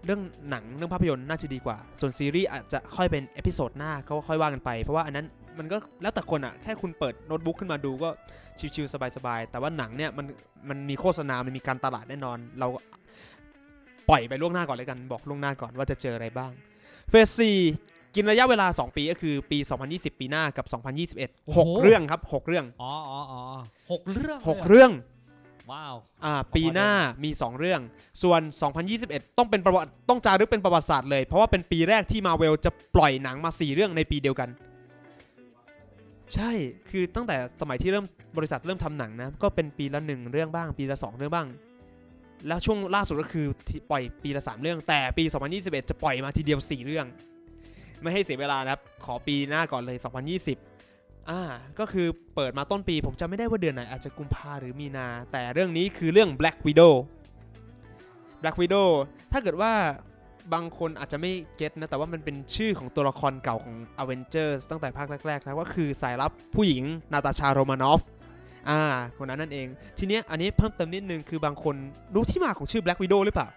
[0.05, 5.27] เรื่องหนังเรื่องภาพยนตร์น่าจะดีกว่า ส่วนซีรีส์อาจจะค่อยเป็น episode หน้าก็ค่อยว่ากันไป เพราะว่าอันนั้น
[5.59, 8.09] มันก็แล้วแต่คนอะแค่คุณเปิดโน้ตบุ๊กขึ้นมาดูก็
[8.75, 10.27] ชิวๆสบายๆ แต่ว่าหนังเนี่ยมัน
[10.69, 12.69] มันมีโฆษณา มันมีการตลาดแน่นอน เรา
[14.09, 16.53] ปล่อยไปล่วงหน้าก่อนเลยกัน บอกล่วงหน้าก่อนว่าจะเจออะไรบ้าง
[17.11, 17.53] เฟสซี
[18.15, 20.67] กินระยะเวลา 2 ปีก็คือปี 2020 ปีหน้ากับ
[21.15, 23.41] 2021 6 เรื่องครับ 6 เรื่อง อ๋ออ๋ออ๋อ
[23.91, 24.91] หกเรื่องเลย6เรื่อง
[25.73, 25.95] ว้าว
[26.25, 26.91] อ่าปีหน้า
[27.25, 27.81] มี 2 เรื่อง
[28.23, 28.41] ส่วน
[28.91, 34.49] 2021 ต้องเป็นประวัติต้องจารึกเป็นประวัติศาสตร์เลย เพราะว่าเป็นปีแรกที่มาเวลจะปล่อยหนังมา 4 เรื่องในปีเดียวกัน
[36.35, 36.51] ใช่
[36.91, 38.07] คือตั้งแต่สมัยที่เริ่ม
[38.37, 41.49] บริษัทเริ่มทำหนังนะ ก็เป็นปีละ 1 เรื่องบ้าง ปีละ 2 เรื่องบ้าง
[42.49, 43.47] แล้วช่วงล่าสุดก็คือ
[43.91, 45.25] ปล่อยปีละ 3 เรื่อง แต่ปี
[45.57, 47.07] 2021 จะปล่อยมาทีเดียว 4 เรื่อง
[48.03, 49.99] ไม่ให้เสียเวลานะครับขอปีหน้าก่อนเลย
[50.43, 50.78] 2020
[51.31, 51.43] อ่า
[51.79, 56.93] ก็คือเปิดมาต้นปี ผมจำไม่ได้ว่าเดือนไหน อาจจะกุมภาหรือมีนา แต่เรื่องนี้คือเรื่อง Black Widow
[58.43, 58.89] Black Widow
[59.33, 59.73] ถ้าเกิดว่า
[60.55, 68.01] บางคนอาจจะไม่เก็ตนะ แต่ว่ามันเป็นชื่อของตัวละครเก่าของ Avengers ตั้งแต่ภาคแรกๆแล้วก็คือสายลับผู้หญิงนาตาชาโรมานอฟ
[68.69, 68.81] อ่า
[69.17, 69.67] คนนั้นนั่นเอง
[69.99, 71.75] ทีเนี้ยอันนี้เพิ่มเติมนิดนึงคือบางคน
[72.15, 73.49] รู้ที่มาของชื่อ Black Widow หรือเปล่า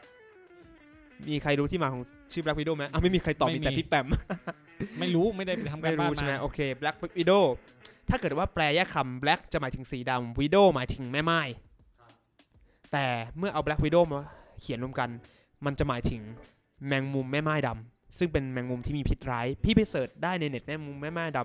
[1.29, 4.07] มีใครรู้ที่มาของชื่อ Black Widow ไหมอะไม่มีใครตอบ ไม่มี มีแต่พี่แปม
[4.99, 7.43] ไม่รู้ไม่ได้ไปทำกาไม่รบ้านรู้ใช่ไหมมา โอเค Black Widow
[8.09, 11.41] ถ้าเกิดว่าแปลแยกคำ Black จะหมายถึงสีดำ Widow หมายถึงแม่ไม้
[12.91, 13.05] แต่
[13.37, 14.21] เมื่อเอา Black Widow มา
[14.59, 15.09] เขียนรวมกัน
[15.65, 16.21] มันจะหมายถึง
[16.87, 21.39] แมงมุมแม่ไม้ดำซึ่งเป็นแมงมุมที่มีพิษร้าย พี่ไปเสิร์ชได้ในเน็ตแมงมุมแม่ไม้ด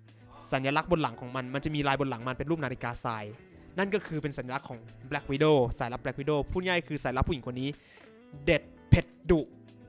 [0.00, 3.24] ำสัญลักษณ์บนหลังของมัน มันจะมีลายบนหลังมันเป็นรูปนาฬิกาทราย
[3.78, 4.78] นั่นก็คือเป็นสัญลักษณ์ของ
[5.10, 7.68] Black Widow สายลับ Black Widow พูดง่ายคือสายลับผู้หญิงคนนี้
[8.44, 9.40] เด็ด เผ็ดดุ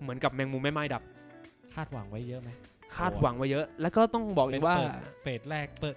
[0.01, 2.49] เหมือนกับแมงมุมแม่ไม้ดำคาดหวังไว้เยอะไหม
[2.95, 5.95] คาดหวังไว้เยอะ แล้วก็ต้องบอกอีกว่าเป็นเปิดเฟสแรกเปิด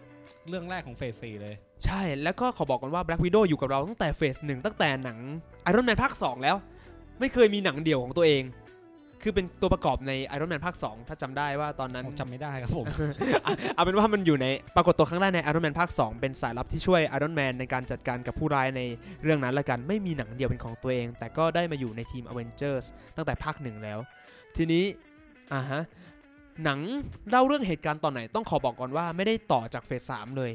[0.48, 5.18] เรื่องแรกของเฟสสี่เลย ใช่แล้วก็ขอบอกกันว่า Black Widow อยู่กับเราตั้งแต่เฟสหนึ่งตั้งแต่หนัง
[5.68, 6.56] Iron Man ภาค2แล้ว
[7.20, 8.42] ไม่เคยมีหนังเดี่ยวของตัวเอง
[9.26, 12.86] คือเป็นตัวประกอบใน Iron Man ภาค 2 ถ้าจำได้ว่าตอนนั้นผมจำไม่ได้ครับผม
[13.74, 18.80] เอาเป็นว่ามันอยู่ในปรากฏตัวครั้งแรกใน Iron Man ภาค 2 เป็นสายลับที่ช่วย Iron Man ในการจัดการกับผู้ร้ายใน
[19.22, 22.84] เรื่องนั้นละกันไม่มีหนังเดี่ยวเป็นของตัวเอง แต่ก็ได้มาอยู่ในทีม Avengers
[23.16, 23.98] ตั้งแต่ภาคหนึ่งแล้ว
[24.56, 24.84] ทีนี้
[25.52, 25.82] อ่าฮะ
[26.64, 26.78] หนัง
[27.30, 30.50] เล่าเรื่องเหตุการณ์ตอนไหนต้องขอบอกก่อนว่าไม่ได้ต่อจากเฟสสามเลย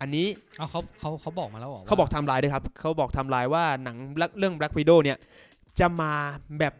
[0.00, 0.26] อันนี้
[0.58, 5.18] เอาเขาเขาเขาบอกมาแล้วหรอเขาบอกไทม์ไลน์ด้วยครับเขาบอกไทม์ไลน์ว่าหนัง Black- เรื่อง Black Widow เนี่ย
[5.80, 6.12] จะมา
[6.58, 6.74] แบบ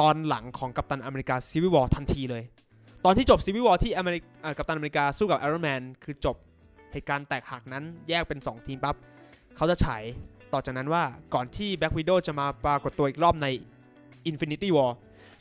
[0.00, 2.42] ตอนหลังของ Captain America Civil War ทันทีเลย
[3.04, 4.22] ตอนที่จบ Civil War ที่อเมริก
[4.58, 6.36] กัปตันอเมริกาสู้กับ Iron Man คือจบ
[6.92, 8.96] เหตุการณ์แตกหักนั้นแยกเป็น 2 ทีมปั๊บ
[9.56, 10.02] เขาจะฉาย
[10.52, 13.46] ต่อจากนั้นว่าก่อนที่ Black Widow จะมาปรากฏตัวอีกรอบใน
[14.30, 14.90] Infinity War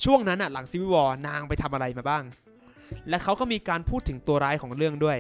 [0.04, 2.24] ช่วงนั้นอะหลัง Civil War นางไปทำอะไรมาบ้าง
[3.10, 5.18] และเขาก็มีการพูดถึงตัวร้ายของเรื่องด้วย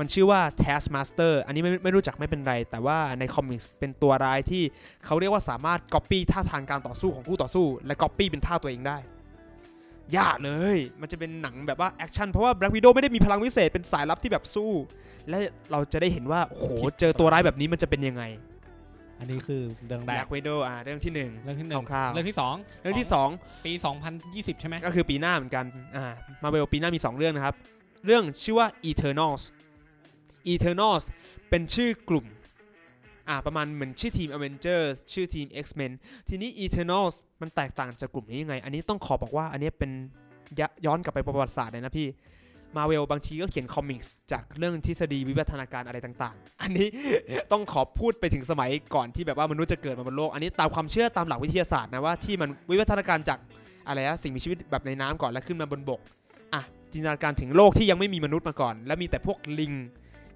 [0.00, 4.62] มันชื่อว่า Taskmaster อันนี้ไม่ไม่รู้จักไม่เป็นไร แต่ว่าใน comics เป็นตัวร้ายที่
[5.04, 8.98] เขาเรียกว่าสามารถ Copy ท่าทางการต่อสู้ของคู่ต่อสู้ และ Copy เป็นท่าตัวเองได้
[10.16, 14.70] ยากเลย มันจะเป็นหนังแบบว่าแอคชั่นเพราะว่า Black Widow ไม่ได้มีพลังวิเศษเป็นสายลับที่แบบสู้
[15.28, 15.38] และ
[15.72, 16.66] เราจะได้เห็นว่าโอ้โห
[16.98, 18.22] เจอตัวร้ายแบบนี้มันจะเป็นยังไง
[19.18, 23.28] อันนี้คือเรื่องแรก Black Widow อ่าเรื่องที่หนึ่งเรื่องที่หนึ่งคร่าวๆเรื่องที่สองเรื่องที่สอง
[23.66, 23.72] ปี
[24.16, 25.64] 2020 ใช่ไหมก็คือปีหน้าเหมือนกัน
[25.96, 26.06] อ่า
[26.42, 27.54] มาเวลปีหน้ามี2เรื่องนะครับ
[28.06, 29.42] เรื่องชื่อว่า Eternals
[30.52, 31.04] Eternals
[31.50, 32.26] เป็นชื่อกลุ่ม
[33.28, 35.92] อ่าประมาณเหมือนชื่อทีม Avengers ชื่อทีม X-Men
[36.28, 39.90] ทีนี้ Eternals มันแตกต่างจากกลุ่มนี้ยังไง อันนี้ต้องขอบอกว่าอันนี้เป็น
[40.60, 42.08] ยย้อนกลับไปประวัติศาสตร์เลยนะพี่
[42.76, 46.88] มาเวลบางทีก็เขียนคอมิกส์จากเรื่องทฤษฎีวิวัฒนาการอะไรต่างๆ อันนี้
[47.52, 53.38] ต้องขอพูดไปถึงสมัยก่อนที่แบบว่ามนุษย์จะเกิดมาบนโลก อันนี้ตามความเชื่อตามหลักวิทยาศาสตร์นะว่าที่มันวิวัฒนาการจาก
[53.86, 56.00] อะไรอะสิ่งมีชีวิตแบบในน้ำก่อนแล้วขึ้นมาบนบก
[56.54, 59.72] อะจินตนาการถึงโลกที่ยังไม่มีมนุษย์มาก่อน แล้วมีแต่พวกลิง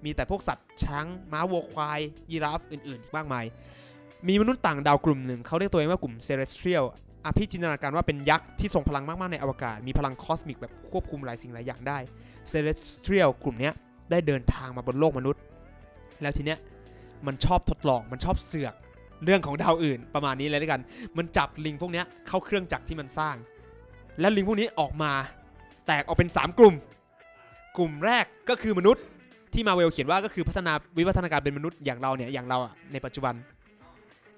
[0.05, 1.99] มีแต่พวกสัตว์ช้างม้าวัวควาย
[2.31, 3.45] ยีราฟอื่นๆอีกมากมาย
[4.27, 11.97] มีมนุษย์ต่างดาวกลุ่มหนึ่ง เขาเรียกตัวเองว่ากลุ่ม Celestial อะพี่จินตนาการว่าเป็นยักษ์ที่ทรงพลังมาก ๆ ในอวกาศ มีพลัง cosmic แบบควบคุมหลายสิ่งหลายอย่างได้
[12.49, 13.71] Celestial กลุ่มนี้
[14.11, 15.41] ได้เดินทางมาบนโลกมนุษย์
[16.21, 16.59] แล้วทีเนี้ย
[17.27, 18.73] มันชอบทดลองมันชอบเสือก
[19.23, 20.81] เรื่องของดาวอื่นประมาณนี้เลยด้วยกัน
[21.17, 23.35] มันจับลิงพวกเนี้ยเข้าเครื่องจักรที่มันสร้าง
[24.19, 25.11] แล้วลิงพวกนี้ออกมา
[25.87, 26.75] แตกออกเป็น 3 กลุ่ม
[27.77, 29.03] กลุ่มแรกก็คือมนุษย์
[29.55, 33.35] ที่มาเวลเขียนว่าก็คือพัฒนาวิวัฒนาการเป็นมนุษย์อย่างเราเนี่ยอย่างเราอะในปัจจุบัน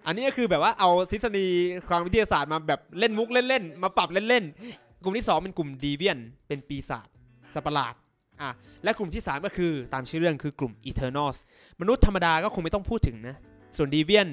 [0.06, 1.48] อันนี้ก็คือแบบว่าเอาทฤษฎี
[1.88, 7.08] ความวิทยาศาสตร์มาแบบเล่นมุกเล่นๆมาปรับเล่นๆกลุ่มที่ 2 เป็นกลุ่มดีเวียนเป็นปีศาจ
[7.54, 7.94] สัตว์ประหลาด
[8.42, 8.50] อะ
[8.84, 11.38] และกลุ่มที่ 3 ก็คือตามชื่อเรื่องคือกลุ่ม Eternals
[11.82, 13.36] มนุษย์ธรรมดาก็คงไม่ต้องพูดถึงนะ
[13.78, 14.28] ส่วนดีเวียน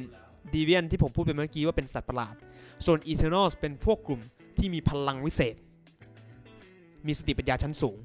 [0.54, 2.34] Deviant ที่ผมพูดไปเมื่อกี้ว่าเป็นสัตว์ประหลาด
[2.86, 4.20] ส่วน Eternals เป็นพวกกลุ่ม
[4.58, 5.56] ที่มีพลังวิเศษ
[7.06, 7.96] มีสติปัญญาชั้นสูง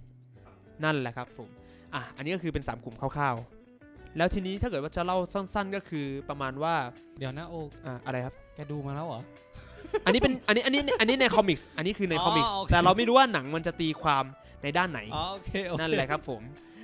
[0.83, 1.49] นั่นแหละครับผม
[1.93, 6.73] อะอันนี้ก็คือเป็น 3 กลุ่มคร่าวๆ แล้วทีนี้ถ้าเกิดว่าจะเล่าสั้น ๆ ก็คือประมาณว่า
[7.19, 7.53] เดี๋ยวนะโอ
[7.85, 9.21] อะอะไรครับ แกดูมาแล้วเหรอ
[10.05, 14.23] อันนี้เป็นอันนี้อันนี้อันนี้ใน comics อันนี้คือใน comics อ๋อโอเค แต่เราไม่รู้ว่าหนังมันจะตีความ
[14.63, 16.41] ในด้านไหน อ๋อโอเคโอเคนั่นแหละครับผม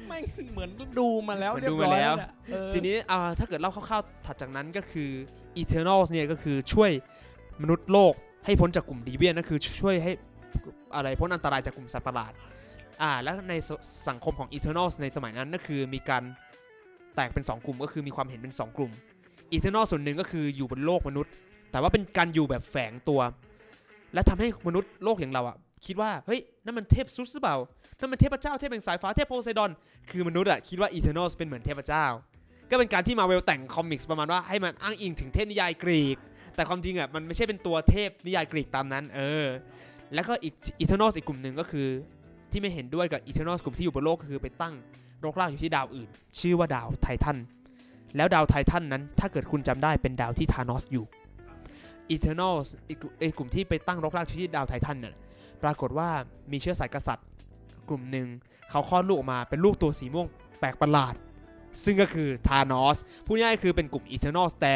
[0.10, 0.20] ไม่
[0.54, 5.10] เหมือนดูมาแล้วเหมือนเรียดูบร้อยมาแล้วเนี่ยเออทีนี้อ่าถ้าเกิดเล่าคร่าวๆถัดจากนั้นก็คือ
[5.62, 6.92] Eternals เนี่ยก็คือช่วย
[7.62, 8.14] มนุษย์โลก
[8.46, 10.12] ให้พ้นจากกลุ่มดีเวียนก็คือช่วยให้
[10.96, 12.32] อะไรพ้นอันตรายจากกลุ่มสัตว์ประหลาด
[13.02, 13.70] อ่าแล้วในส
[14.10, 16.24] สังคมของ Eternals ในสมัยนั้นก็คือมีการ
[17.16, 18.92] แตกเป็น 2 กลุ่มก็คือมีความเห็นเป็น 2 กลุ่ม
[19.56, 21.32] Eternal ส่วนหนึ่งก็คืออยู่บนโลกมนุษย์
[21.72, 23.22] แต่ว่าเป็นการอยู่แบบแฝงตัว
[24.14, 27.58] และทำให้มนุษย์โลกอย่างเราอะคิดว่าเฮ้ยนั่นมันเทพซุสหรือเปล่า
[28.00, 29.72] นั่นมันเทพเจ้าเทพแห่งสายฟ้าเทพโพไซดอน
[30.10, 32.06] คือมนุษย์อะคิดว่า Eternals เป็นเหมือนเทพเจ้า
[32.70, 36.18] ก็เป็นการที่มาเวลแต่ง comics ประมาณว่าให้มันอ้างอิงถึงเทพนิยายกรีก
[36.56, 39.46] แต่ความจริงอะมันไม่ใช่เป็นตัวเทพนิยายกรีกตามนั้น เออ
[40.14, 40.54] แล้วก็อีก
[40.84, 41.88] Eternals อีกกลุ่มหนึ่งก็คือ
[42.56, 44.76] ที่ไม่เห็นด้วยกับ Eternals กลุ่มที่อยู่บนโลกก็คือไปตั้ง
[45.24, 47.38] รกรากอยู่ที่ดาวอื่น ชื่อว่าดาวไททัน
[48.16, 51.06] แล้วดาวไททันนั้นถ้าเกิดคุณจำได้เป็นดาวที่ Thanos อยู่
[52.16, 55.14] Eternals อีกไอ้กลุ่มที่ไปตั้งรกรากอยู่ที่ดาวไททันเนี่ย
[55.64, 56.10] ปรากฏว่า
[56.52, 57.28] มีเชื้อสายกษัตริย์
[57.90, 58.28] กลุ่มหนึ่ง
[58.70, 60.28] เขาคลอดลูกออกมาเป็นลูกตัวสีม่วง
[60.60, 61.14] แปลกประหลาด
[61.84, 64.76] ซึ่งก็คือธานอสพูดง่ายๆคือเป็นกลุ่ม Eternals แต่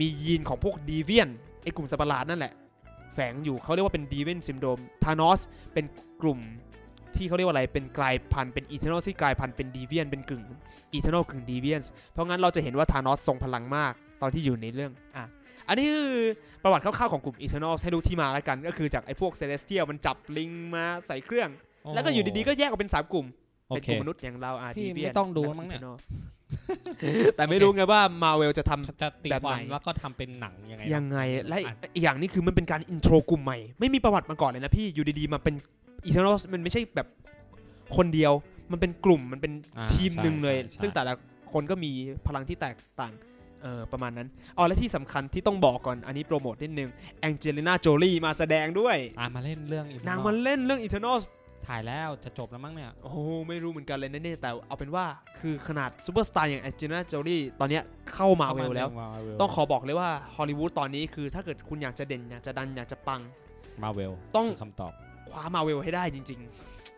[0.00, 1.28] มียีนของพวกดีเวียน
[1.62, 2.52] ไอ้กลุ่มสัตว์ประหลาดนั่นแหละ
[3.14, 5.40] แฝงอยู่เขาเรียกว่าเป็นดีเวนซิมโดมธานอส
[5.74, 5.84] เป็น
[6.22, 6.38] กลุ่ม
[7.18, 10.42] ที่เขาเรียกว่าอะไรเป็นกลายพันธุ์เป็น Eternal ที่กลายพันธุ์เป็นดีเวียนเป็นกึ่ง
[10.94, 11.80] Eternal กึ่งดีเวียน
[12.12, 15.24] เพราะงั้นเราจะเห็นว่าธานอสทรงพลังมากตอนที่อยู่ในเรื่องอะ
[15.68, 16.16] อันนี้คือ
[16.62, 21.50] ประวัติคร่าวๆของกลุ่ม Eternals ให้ดูที่มาแล้วกัน ก็คือจากไอ้พวก Celestial มันจับลิงมาใส่เครื่อง
[21.94, 23.26] แล้วก็อยู่ดีๆก็แยกออกเป็นสามกลุ่ม
[23.68, 25.80] โอเคเป็นกลุ่มมนุษย์อย่างเราอาพี่ Deviant ไม่ต้องดูมั้งเนี่ย
[27.36, 35.54] แต่ไม่รู้ไงว่ามาเวลจะทำจะตีแบบควาไหมนแล้วก็ทำเป็นหนังยังไงยังไง และอะอีกอย่างนี้คือมันเป็นการ intro กลุ่มใหม่ ไม่มีประวัติมาก่อนเลยนะพี่อยู่ดีๆมาเป็น
[36.04, 37.08] Eternal มันไม่ใช่แบบ
[37.96, 38.32] คนเดียว
[38.72, 41.12] มันเป็นกลุ่มมันเป็นอ่าทีมหนึ่งเลย ใช่ใช่ ซึ่งแต่ละ
[41.52, 41.90] คนก็มี
[42.26, 43.12] พลังที่แตกต่าง
[43.62, 51.18] เออประมาณนั้นอ๋อและที่สำคัญที่ต้องบอกก่อนอันนี้โปรโมทนิดนึง Angelina Jolie มาแสดงด้วย อ่ามาเล่นเรื่องอีกนางมาเล่นเรื่อง Eternal
[51.66, 55.04] ถ่ายแล้วจะจบแล้วมั้งเนี่ย โอ้โหไม่รู้เหมือนกันเลยนะเนี่ยแต่เอาเป็นว่า
[55.38, 57.82] คือขนาดซูเปอร์สตาร์อย่าง Angelina Jolie ตอนเนี้ย
[58.14, 58.88] เข้ามาเวลแล้ว
[59.40, 63.20] ต้องขอบอกเลยว่าฮอลลีวูดตอนนี้คือถ้าเกิดคุณอยากจะเด่นอยากจะดันอยากจะปัง
[63.82, 64.92] มาเวลต้อง คำตอบ
[65.32, 66.40] คว้ามาเวลให้ได้จริง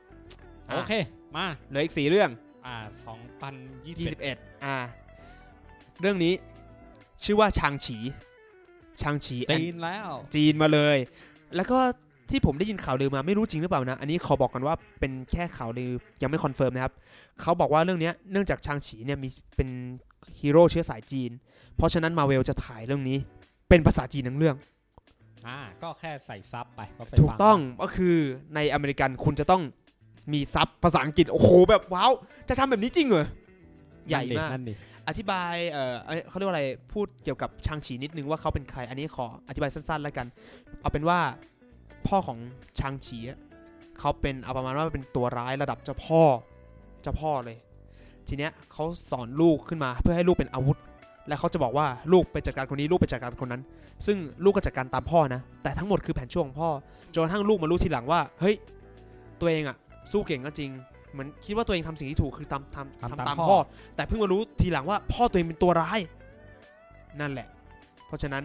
[0.07, 0.93] ๆ โอเค
[1.37, 2.31] มาเหลืออีกสี่เรื่อง
[2.67, 3.55] อ่าสองพัน
[3.87, 4.77] ยี่สิบ21อ่า
[6.01, 6.35] เรื่องนี้
[7.25, 10.97] ชื่อว่า Shang-Chi Shang-Chi จีนแล้ว จีนมาเลย
[11.57, 11.79] แล้วก็
[12.31, 15.91] ที่ผมได้ยินข่าวลือมาไม่รู้จริงหรือเปล่านะ อันนี้ขอบอกกันว่าเป็นแค่ข่าวลือ
[16.23, 16.93] ยังไม่ confirm นะครับ
[17.41, 19.69] เขาบอกว่าเรื่องเนี้ยเนื่องจาก Shang-Chi เนี่ยมีเป็น
[20.41, 21.31] ฮีโร่เชื้อสายจีน
[21.77, 23.19] เพราะฉะนั้นมาเวลจะถ่ายเรื่องนี้
[23.69, 24.57] เป็นภาษาจีนทั้งเรื่อง
[25.49, 28.17] อ่าก็แค่ใส่ซับไปก็ไปถูกฟัต้องก็คือ
[28.55, 29.63] ในอเมริกันคุณจะต้อง
[30.33, 32.13] มีซับภาษาอังกฤษโอ้โหแบบว้าว
[32.49, 33.27] จะทำแบบนี้จริงเหรอ
[34.09, 34.75] ใหญ่มาก นั่นดิ
[35.09, 40.27] อธิบายเอ่อเอ้ยเขาเรียกว่าอะไร พูดเกี่ยวกับชางฉีนิดนึงว่าเขาเป็นใคร อันนี้ขออธิบายสั้นๆแล้วกัน
[40.81, 41.19] เอาเป็นว่า
[42.07, 42.39] พ่อของ
[42.79, 43.39] ชางฉีอะ
[43.99, 46.23] เขาเป็นเอาประมาณว่าเป็นตัวร้ายระดับเจ้าพ่อ
[47.03, 47.59] เจ้าพ่อเลย
[48.29, 50.79] ทีเนี้ยเขาสอนลูกขึ้นมาเพื่อให้ลูกเป็นอาวุธ
[51.29, 53.63] และเขาจะบอกว่าลูกไปจัดการคนนี้ลูกไปจัดการคนนั้น
[54.07, 56.71] ซึ่งลูกก็จัดการตามพ่อนะ แต่ทั้งหมดคือแผนช่วงของพ่อ
[57.15, 58.55] จนกระทั่งลูกมารู้ทีหลังว่า เฮ้ย
[59.41, 59.77] ตัวเองอะ
[60.11, 60.71] สู้เก่งก็จริง
[61.13, 63.61] เหมือนคิดว่าตัวเองทำสิ่งที่ถูกคือทำทำทำทำตาตามมพ่พ่ออ
[63.97, 65.99] แต่เพิ่งมารู้ทีหลังว่าพ่อตัวเองเป็นตัวร้าย
[67.21, 67.49] นั่นแหละ
[68.07, 68.45] เพราะฉะนั้น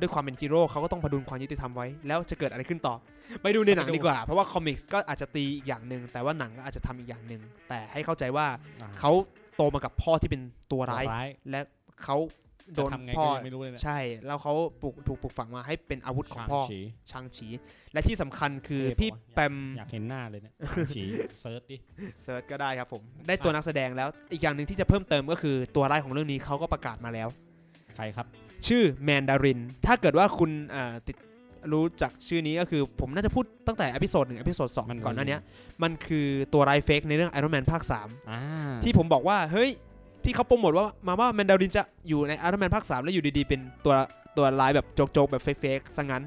[0.00, 2.94] ด้วยความเป็นฮีโร่เขาก็ต้องพดุงความยุติธรรมไว้ แล้วจะเกิดอะไรขึ้นต่อ
[3.42, 8.46] ไปดูในหนังดีกว่า เพราะว่าคอมิกส์ก็อาจจะตีอีกอย่างหนึ่งแต่ว่าหนังก็อาจจะทำอีกอย่างหนึ่งแต่ให้เข้าใจว่า
[8.82, 9.12] อ่า เขา
[9.56, 10.42] โตมากับพ่อที่เป็น
[10.72, 11.60] ตัวร้ายร้ายและ
[12.04, 12.16] เขา
[12.74, 17.46] โดจะนทำไงพ่อก็ยังไม่รู้เลยเนี่ยใช่ แล้วเขาปลูกถูกปลูกฝังมาให้เป็นอาวุธของพ่อ Shang-Chi Shang-Chi
[17.92, 21.76] และที่สำคัญคือเท่ปะวะพี่แปมอยากเห็นหน้าเลยเนี่ย Shang-Chi search ดิ
[22.24, 27.28] search ก็ได้ครับผมได้ตัวนักแสดงแล้วอีกอย่างหนึ่งที่จะเพิ่มเติมก็คือตัวร้ายของเรื่องนี้เขาก็ประกาศมาแล้ว
[27.96, 28.26] ใครครับ
[28.66, 31.16] ชื่อแมนดาริน ถ้าเกิดว่าคุณอ่าติด
[31.72, 35.40] รู้จักชื่อนี้ก็คือผมน่าจะพูดตั้งแต่ episode หนึ่ง episode สองมันก่อนหน้าเนี้ย
[35.82, 38.40] มันคือตัวร้ายเฟกในเรื่อง Iron Man ภาค3อ่า
[38.84, 39.70] ที่ผมบอกว่า เฮ้ย
[40.26, 43.94] ที่เขาโปรโมทว่ามาว่าแมนดารินจะอยู่ใน Iron Man ภาค3แล้วอยู่ดีๆ เป็นตัว
[44.36, 46.22] ตัวร้ายแบบโจกๆ แบบเฟกๆซะงั้น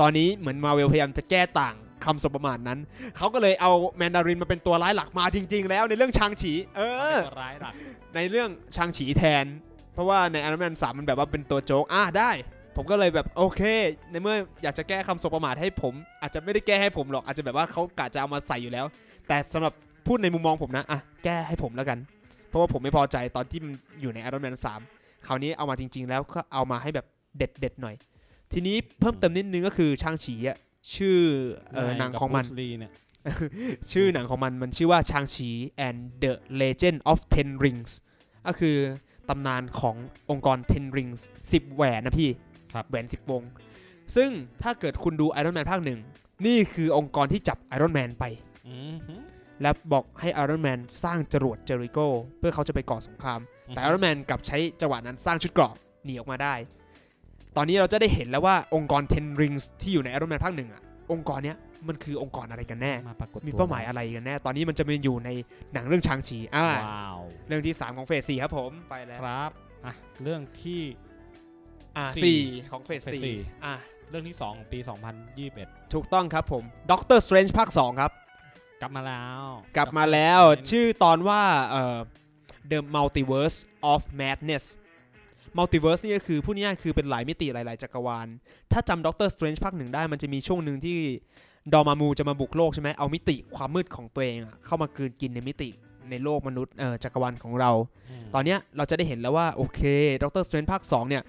[0.00, 2.78] ตอนนี้เหมือนมาเวลพยายามจะแก้ต่างคำสบประมาทนั้น
[3.16, 7.74] เขาก็เลยเอาแมนดารินมาเป็นตัวร้ายหลักมาจริง ๆ แล้วในเรื่องชางฉี เอเขาอเป็นตัวร้ายหลัก
[8.16, 9.44] ในเรื่องชางฉีแทน
[9.94, 12.30] เพราะว่าใน Iron Man 3มันแบบว่าเป็นตัวโจ๊กอะได้
[12.76, 13.62] ผมก็เลยแบบโอเค
[14.10, 18.86] ในเมื่ออยากจะแก้คำสบประมาทให้ผม อาจจะไม่ได้แก้ให้ผมหรอกอาจจะแบบว่าเขากะจะเอามาใส่อยู่แล้ว
[19.28, 19.72] แต่สำหรับ
[20.06, 21.98] พูดในมุมมองผมนะอะแก้ให้ผมแล้วกัน
[22.50, 24.56] เพราะว่าผมไม่พอใจตอนที่มันอยู่ใน Iron Man
[24.90, 27.06] 3 คราวนี้เอามาจริง ๆ แล้วก็เอามาให้แบบ
[27.38, 27.94] เด็ดเด็ดๆหน่อย
[28.52, 30.58] ทีนี้เพิ่มเติมนิดนึงก็คือชางฉีอะ
[30.94, 31.18] ชื่อ
[31.72, 32.92] เออหนังของมันกับ Bruce Lee เนี่ย
[33.92, 35.50] ชื่อหนังของมันมันชื่อว่าชางชี
[35.86, 37.90] and the Legend of Ten Rings
[38.46, 38.76] ก็คือ
[39.28, 39.96] ตำนานของ
[40.30, 42.30] องค์กร Ten Rings 10 แหวนนะพี่
[42.72, 43.42] ครับแหวน 10 วง
[44.16, 44.30] ซึ่ง
[44.62, 46.00] ถ้าเกิดคุณดู Iron Man ภาคหนึ่ง
[46.46, 48.24] นี่คือองค์กรที่จับ Iron Man ไป
[48.68, 49.14] อืมฮึ
[49.62, 51.98] และบอกให้ Iron Man สร้างจรวดเจอริโก
[52.38, 56.54] เพื่อเขาจะไปก่อสงคราม แต่ Iron Man กลับใช้จังหวะนั้นสร้างชุดเกราะหนีออกมาได้
[57.56, 61.56] ตอนนี้เราจะได้เห็นแล้วว่าองค์กร Ten Rings ที่อยู่ใน Iron Man ภาคหนึ่งอะองค์กรเนี้ย
[61.88, 65.30] มันคือองค์กรอะไรกันแน่ มาปรากฏตัวมีเป้าหมายอะไรกันแน่ ตอนนี้มันจะมาอยู่ใน
[65.72, 69.50] หนังเรื่อง Shang-Chi อ่า wow เรื่องที่ 3 ของ phase สี่ครับผมไปแล้วครับ
[69.86, 70.80] อะเรื่องที่
[71.96, 73.74] อ่าสี่สี่ของ phase phase สี่สี่อ่า
[74.10, 74.78] เรื่องที่2ของปี
[75.36, 78.12] 2021 ถูกต้องครับผม Doctor Strange ภาค 2 ครับ
[78.80, 79.42] กลับมาแล้ว
[79.76, 81.98] กลับมาแล้ว Doctor Strange ชื่อตอนว่าเอ่อ
[82.70, 83.58] The Multiverse
[83.92, 84.64] of Madness
[85.58, 88.28] Multiverse นี่ก็คือพูดง่ายๆคือเป็นหลายมิติหลาย ๆ จักรวาล
[88.72, 90.98] ถ้าจำ Doctor Strange ภาคหนึ่งได้มันจะมีช่วงหนึ่งที่
[91.72, 95.68] Dormammu จะมาบุกโลกใช่ไหมเอามิติความมืดของตัวเองอะเข้ามากลืนกินในมิติ
[96.10, 97.70] ในโลกมนุษย์เอ่อจักรวาลของเรา
[98.22, 99.80] มตอนเนี้ยเราจะได้เห็นแล้วว่า โอเค
[100.22, 101.22] Doctor Strange ภาค 2 เนี่ย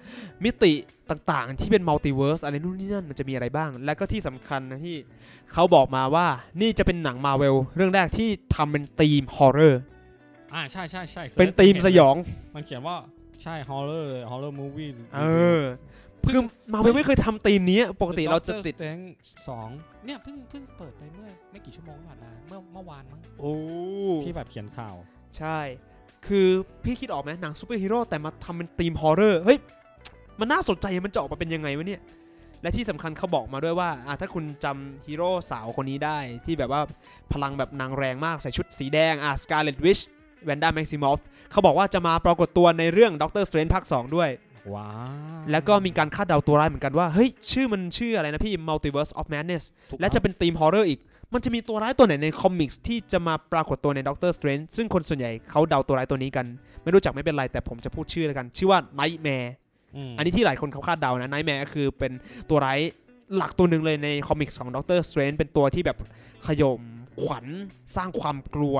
[0.44, 0.72] มิติ
[1.10, 4.96] ต่างๆ ที่เป็น multiverse อะไรนู่นนี่นั่นมันจะมีอะไรบ้าง และก็ที่สำคัญนะที่
[5.52, 6.26] เขาบอกมาว่า
[6.60, 9.80] นี่จะเป็นหนังมาเวลเรื่องแรกที่ทำเป็น theme horror
[10.54, 12.16] อ่าใช่ใช่ใช่เป็นธีมสยอง
[12.54, 12.96] มันเขียนว่า
[13.42, 15.22] ใช่ฮอ r ์เรอร์เลยฮอ r ์เรอร์มูวี่เอ
[15.58, 15.62] อ
[16.34, 18.98] คือมาเวลไม่เคยทำธีมนี้ปกติเราจะติด Strange
[19.48, 19.68] สอง
[20.06, 23.54] เนี่ยเพิ่งเพิ่งเปิดไปเมื่อไม่กี่ชั่วโมงที่ผ่านมาเมื่อเมื่อวานมั้งโอ้
[24.24, 24.94] ที่แบบเขียนข่าว
[25.38, 25.58] ใช่
[26.26, 26.48] คือ
[26.84, 29.58] พี่คิดออกไหมหนังซูเปอร์ฮีโร่แต่มาทำเป็น theme horror เฮ้ย
[30.40, 32.00] มันน่าสนใจมันจะออกมาเป็นยังไงวะเนี่ย
[32.62, 36.80] และที่สำคัญเขาบอกมาด้วยว่าอะถ้าคุณจำฮีโร่สาวคนนี้ได้ที่แบบว่า
[37.32, 39.98] พลังแบบนางแรงมากใส่ชุดสีแดงอะ Scarlet Witch
[40.44, 41.18] Wanda Maximoff
[41.50, 44.28] เขาบอกว่าจะมาปรากฏตัวในเรื่อง Doctor Strange ภาค2ด้วย
[44.74, 51.00] wow แล้วก็มีการคาดเดาตัวร้ายเหมือนกันว่า เฮ้ย ชื่อมันชื่ออะไรนะพี่ Multiverse of Madness ถูกและจะเป็น theme horror อีก
[51.34, 56.46] มันจะมีตัวร้ายตัวไหนใน comics ที่จะมาปรากฏตัวใน Doctor Strange ซึ่งคนส่วนใหญ่เขาเดาตัวร้ายตัวนี้กัน
[56.82, 59.48] ไม่รู้จักไม่เป็นไร แต่ผมจะพูดชื่อแล้วกัน ชื่อว่า Nightmare
[60.10, 62.12] มอันนี้ที่หลายคนเขาคาดเดานะ Nightmare ก็คือเป็น
[62.50, 62.78] ตัวร้าย
[63.36, 65.98] หลักตัวหนึ่งเลยใน comics ของ Doctor Strange เป็นตัวที่แบบ
[66.46, 66.80] ขยม
[67.22, 67.46] ขวัญ
[67.96, 68.76] สร้างความกลัว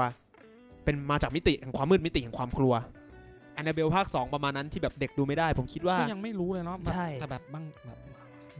[0.84, 2.74] เป็นมาจากมิติแห่งความมืดมิติแห่งความกลัว
[3.54, 7.98] Annabelle ภาค 2 ประมาณนั้นที่แบบเด็กดูไม่ได้ ผมคิดว่าก็ยังไม่รู้เลยเนาะแบบใช่ แต่แบบบางแบบ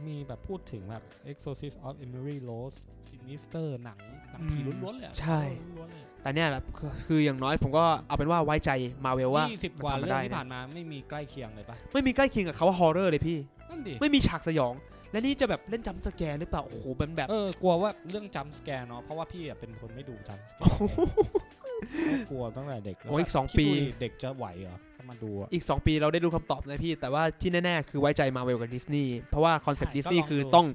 [0.07, 2.77] มีแบบพูดถึงแบบ Exorcist of Emily Rose
[3.07, 3.99] Sinister หนัง
[4.31, 5.39] หนังผีล้วนๆเลยอะใช่
[5.77, 8.71] ล้วนๆเลยแต่เนี่ยแหละคือคืออย่างน้อยผมก็เอาเป็นว่าไว้ใจ
[9.05, 13.37] มาเวลว่ามันทำได้นะ ยี่สิบกว่าเรื่องที่ผ่านมาไม่มีใกล้เคียงเลยปะไม่มีใกล้เคียงกับเขาว่า horror เลยพี่
[13.69, 14.73] นั่นดิไม่มีฉากสยอง
[15.11, 20.77] และนี่จะแบบเล่น jump scare หรือเปล่าโอ้โหเป็นแบบ เออกลัวว่าเรื่อง jump scare เนาะเพราะว่าพี่อะเป็นคนไม่ดู jump scare
[22.29, 30.67] กลัวตั้งแต่เด็กแล้วโอ้ยอีกสองปีคิดดูดิเด็กจะไหวเหรอถ้ามาดูอะอีก 2 ปีเราได้รู้คำตอบนะพี่ แต่ว่าที่แน่ๆ คือไว้ใจมาเวลกับดิสนีย์เพราะว่า concept ใช่ดิสนีย์ก็ลองคือดูต้อง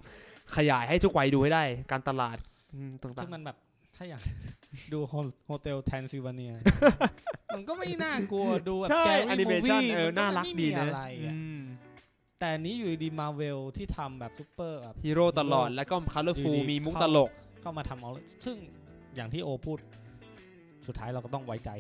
[0.57, 2.37] ขยายให้ทุกวัยดูให้ได้ การตลาด
[2.75, 3.57] อืมต่าซึ่งงมันแบบ
[3.97, 4.23] ถ้าอย่าง
[4.93, 4.99] ดู
[5.47, 6.53] Hotel Transylvania
[7.55, 11.61] มันก็ไม่น่ากลัวดูแบบๆใช่ scary animation movie เออมันก็น่ารักดีนะไม่มีอะไรอะอืม
[12.39, 17.31] แต่อันนี้อยู่ดีมาเวลที่ทำแบบซูเปอร์แบบฮีโร่ตลอดแล้วก็ colorful ดีๆมีมุกเข้าตลก
[17.63, 18.11] เข้ามาทำเอา
[18.45, 18.57] ซึ่ง
[19.17, 19.79] อย่างที่โอพูด
[20.89, 21.71] สุดท้ายเราก็ต้องไว้ใจ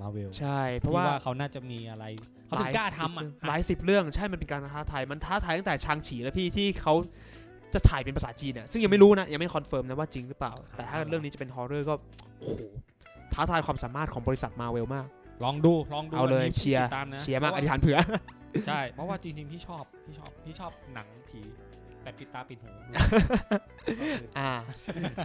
[0.00, 2.04] มาเวลใช่ เพราะว่าเขาน่าจะมีอะไร
[2.46, 6.94] เขาถึงกล้าทำอะหลายสิบเรื่องใช่มันเป็นการท้าทายมันท้าทายตั้งแต่ Shang-Chi แล้วพี่ที่เขา
[7.74, 11.94] จะถ่ายเป็นภาษาจีนเนี่ยซึ่งยังไม่รู้นะ ยังไม่ confirm นะว่าจริงหรือเปล่า แต่ถ้าเรื่องนี้จะเป็น horror ก็
[12.40, 12.60] โอ้โห
[13.34, 15.06] ท้าทายความสามารถของบริษัทมาเวลมาก
[15.44, 17.98] ลองดูลองดูเอาเลยนนี้เชียร์ติดตามนะเชียร์มากพอระว่ธิษฐานเผื่อ
[18.66, 21.40] ใช่เพราะว่าจริงๆพี่ชอบพี่ชอบพี่ชอบหนังผี
[22.02, 22.72] แต่ปิดตาปิดหู
[24.38, 24.52] อ่า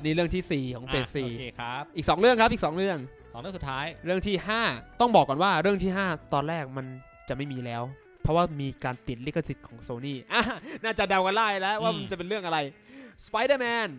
[0.02, 2.98] นี่เรื่องที่ 4 ของเฟสอะสี่โอเคครับอีก 2 เรื่องครับอีก 2 เรื่อง
[3.36, 4.36] สองเรื่องสุดท้าย เรื่องที่
[4.70, 6.86] 5 ต้องบอกก่อนว่าเรื่องที่ 5 ตอนแรกมัน
[7.30, 7.84] จะไม่มีแล้ว
[8.22, 10.42] เพราะว่ามีการติดลิขสิทธิ์ของโซนี่อะ
[10.84, 12.58] น่าจะเดากันได้แล้วว่าอืมมันจะเป็นเรื่องอะไร
[13.26, 13.90] Spider-Man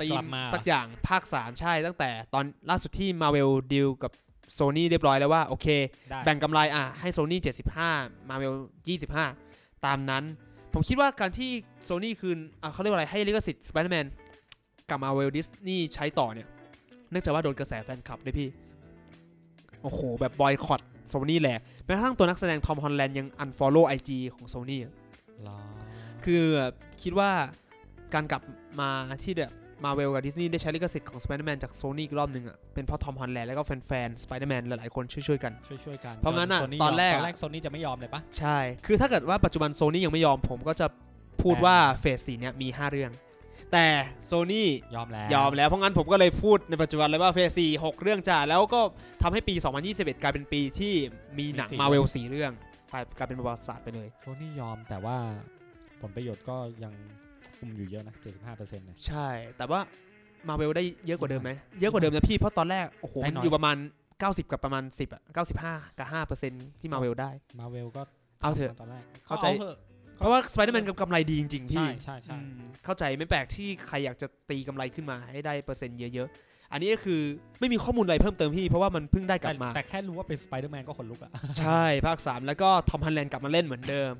[0.00, 4.12] ตีกลัมบมาสักอย่างภาค 3 ใช่ตั้งแต่ตอนล่าสุดที่ Marvel ดีลกับ
[4.54, 5.66] โซนี่เรียบร้อยแล้วว่า โอเค
[6.10, 7.40] ได้แบ่งกำไรอะให้โซนี่
[7.84, 8.54] 75 Marvel
[9.18, 10.24] 25 ตามนั้น
[10.74, 11.50] ผมคิดว่าการที่
[11.84, 14.06] โซนี่คืนอะเขาเรียกว่าอะไรให้ลิขสิทธิ์ Spider-Man
[14.90, 16.48] กับ Marvel Disney ใช้ต่อเนี่ย
[17.10, 18.48] เนื่องจากว่าโดนกระแสแฟนคลับด้วยพี่
[19.82, 24.80] โอ้โห แบบบอยคอตโซนี่แหละแม้กระทั่งตัวนักแสดงทอมฮอลแลนด์ยัง unfollow IG ของโซนี่
[25.46, 25.58] รอ
[26.24, 26.44] คือ
[27.02, 27.30] คิดว่า
[28.14, 28.42] การกลับ
[28.80, 28.90] มา
[29.24, 29.52] ที่แบบ
[29.84, 40.86] มาเวลกับดิสนีย์ได้ใช้ลิขสิทธิ์ของ Spider-Man จากโซนี่อีกรอบหนึ่งอะเป็นเพราะ Tom Holland แล้วก็แฟนๆ Spider-Man หลายๆคนช่วยๆกัน ช่วยช่วยๆกัน เพราะงั้นอะตอนแรกอะ ตอนแรกโซนี่จะไม่ยอมเลยปะใช่ คือถ้าเกิดว่าปัจจุบันโซนี่ยังไม่ยอมผมก็จะ
[41.42, 43.10] พูดแต่ว่า phase สี่เนี่ยมี 5 เรื่อง
[43.72, 43.86] แต่
[44.26, 48.80] โซนี่ยอมแล้ว ยอมแล้ว เพราะงั้นผมก็เลยพูดในปัจจุบันเลยว่า phase สี่หกเรื่องจ้าแล้วก็
[49.22, 49.54] ทำให้ปี
[49.88, 50.94] 2021 กลายเป็นปีที่
[51.38, 52.52] มีหนังมาเวลสี่เรื่อง
[52.92, 55.16] กลายกลายเป็นประวัติศาสตร์ไปเลยโซนี่ยอมแต่ว่า
[56.00, 56.92] ผลประโยชน์ก็ยัง
[57.58, 59.80] คุมอยู่เยอะนะ75%เนี่ยใช่ แต่ว่า
[60.48, 63.76] มาเวลได้เยอะกว่าเดิมไหมเยอะกว่าเดิมนะพี่เพราะตอนแรกโอ้โหได้มันน้อยอยู่ประมาณ
[64.14, 65.22] 90 กับประมาณ 10อะ
[65.60, 67.30] 95 กับ5เปอร์เซ็นต์ที่มาเวลได้
[67.60, 68.02] มาเวลก็
[68.42, 69.76] เอาเถอะตอนแรกเข้าใจเถอะ
[70.22, 72.52] เพราะว่าสไปเดอร์แมนกำไรดีจริง ๆ พี่ ใช่ใช่ใช่อืม
[72.84, 77.20] เข้าใจไม่แปลกที่ใครอยากจะตีกำไรขึ้นมาให้ได้เปอร์เซ็นต์เยอะ ๆ อันนี้ก็คือ
[77.60, 81.30] ไม่มีข้อมูลอะไรเพิ่มเติมพี่ เพราะว่ามันเพิ่งได้กลัแต่บมา แต่แค่รู้ว่าเป็นสไปเดอร์แมนก็ขนลุกอะ
[81.60, 84.12] ใช่ภาค 3 แล้วก็ Tom Holland กลับมาเล่นเหมือนเดิม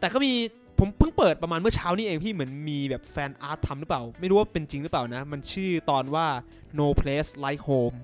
[0.00, 0.32] แต่ก็มี
[0.78, 6.26] ผมเพิ่งเปิดประมาณเมื่อเช้านี้เองพี่เหมือนมีแบบ fan art ทำหรือเปล่า ไม่รู้ว่าเป็นจริงหรือเปล่านะ มันชื่อตอนว่า
[6.78, 7.96] no place like home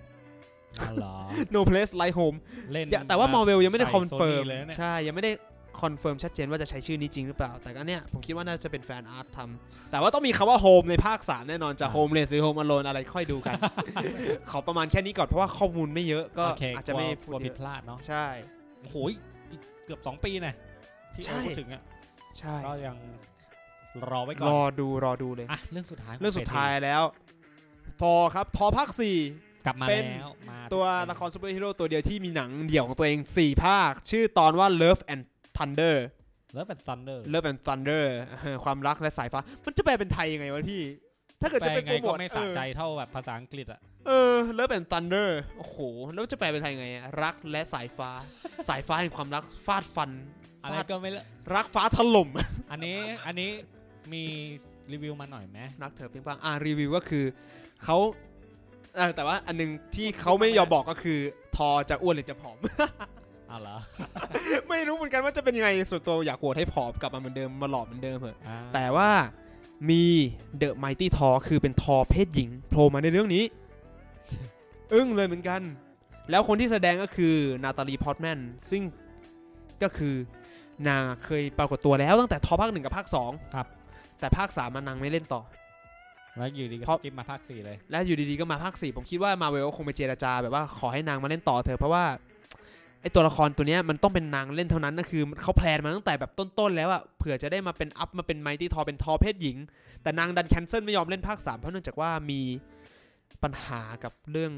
[0.81, 1.17] อ๋อเหรอ
[1.55, 2.37] no place like home
[2.73, 5.33] เล่นอย่าแต่ว่า Marvel ยังไม่ได้ใส่ confirm Sony เลยนะเนี่ยใช่ยังไม่ได้
[5.81, 13.55] confirm ชัดเจนว่าจะใช้ชื่อนี้จริงหรือเปล่า แต่ก็เนี่ยผมคิดว่าน่าจะเป็น fan art ทำแต่ว่าต้องมีคำว่า home ในภาค3แน่นอนจะ homeless หรือ home alone อะไรค่อยดูกัน
[14.51, 18.25] ขอประมาณแค่นี้ก่อนเพราะว่าข้อมูลไม่เยอะก็โอเคอาจจะไม่พูดเยอะ กลัวผิดพลาดเนาะใช่
[18.81, 20.55] โอ้โหอีกเกือบ2ปีนะ
[21.15, 21.83] ที่ใช่ เราพูดถึงอะ
[22.39, 22.97] ใช่ก็ยัง
[24.11, 28.91] รอไว้ก่รอนอดูรอดูเลย อะเรื่องสุดท้ายเรื่องสุดท้ายแล้วครับทอภาค 4
[29.67, 35.23] กลับมาเป็นตัวละครซูเปอร์ฮีโร่ตัวเดียวที่มีหนังเดี่ยวของตัวเอง 4 ภาค ชื่อตอนว่า Love and
[35.61, 35.97] Thunder
[36.53, 38.05] Love and Thunder Love and Thunder
[38.41, 40.83] เออความรักและสายฟ้า มันจะแปลเป็นไทยยังไงวะพี่
[41.41, 45.77] ถ้าเกิดแปลจะเป็นไงโปรโมก็ทไม่สะใจเท่าแบบภาษาอังกฤษอะเออ Love and Thunder โอ้โห
[46.13, 48.11] แล้วจะแปลเป็นไทยยังไงอะรักและสายฟ้า
[48.69, 50.11] สายฟ้าแห่งความรักฟาดฟัน
[50.63, 52.29] อะไรฟาดก็ไม่ละรักฟ้าถล่ม
[52.71, 52.97] อันนี้
[53.27, 53.51] อันนี้
[54.13, 54.23] มี
[54.93, 57.25] รีวิวมาหน่อยไหมรักเธอเพียงปังอ่ารีวิวก็คือ
[57.85, 57.97] เขา
[58.97, 61.19] เออแต่ว่าอันหนึงที่เขาไม่ยอมบอกก็คือ
[61.57, 62.57] ทอจะอ้วนหรือจะผอม
[63.51, 63.77] อ้าวเหรอ
[64.69, 69.11] ไม่รู้เหมือนกันว่าจะเป็นยังไงส่วนตัวอยากโหวตให้ผอมกลับมาเหมือนเดิมมาหล่อเหมือนเดิมเถอะอ่าแต่ว่า
[69.91, 70.03] มี
[70.59, 73.45] The Mighty Thor คือเป็นทอเพศหญิงโผล่มาในเรื่องนี้
[74.93, 75.61] อึ้งเลยเหมือนกัน
[76.31, 78.39] แล้วคนที่แสดงก็คือ Natalie Portman
[78.71, 78.83] ซึ่ง
[79.83, 80.15] ก็คือ
[80.89, 83.67] นางเคยปรากฏตัวแล้วตั้งแต่ทอภาคหนึ่งกับภาคสองครับ
[84.21, 85.43] แต่ภาคสามมานางไม่เล่นต่อ
[86.37, 92.05] แล้วอยู่ดีก็เพราะ skip มาภาคสี่เลย และอยู่ดีๆก็มาภาคสี่ผมคิดว่ามาเวลก็คงไปเจรจาแบบว่าขอให้นางมาเล่นต่อเถอะเพราะว่า
[93.01, 99.57] ไอตัวละครตัวเนี้ยมันต้องเป็นนางเล่นเท่านั้นนะคือเขา plan มาตั้งแต่แบบต้นๆแล้วอะเผื่อจะได้มาเป็น up มาเป็น Mighty Thor เป็นทอเพศหญิง
[100.03, 102.41] แต่นางดัน cancel ไม่ยอมเล่นภาค3เพราะเนื่องจากว่ามี
[103.43, 104.53] ปัญหากับเรื่อง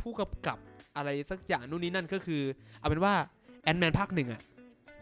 [0.00, 0.58] ผู้กำกับ
[0.96, 2.42] อะไรสักอย่างนู่นนี่นั่นก็คือ
[2.78, 3.14] เอาเป็นว่า
[3.62, 4.42] Ant-Man ภาคหนึ่งอะ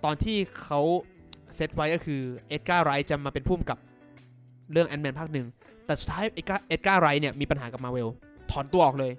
[0.05, 0.81] ตอนที่เขา
[1.55, 3.79] เซตไว้ก็คือ Edgar Wright จะมาเป็นผู้กำกับ
[4.73, 5.47] เรื่อง Ant-Man ภาคหนึ่ง
[5.87, 8.09] แต่สุดท้าย Edgar Edgar Wright เนี่ยมีปัญหากับมาเวล
[8.51, 9.13] ถอนตัวออกเลย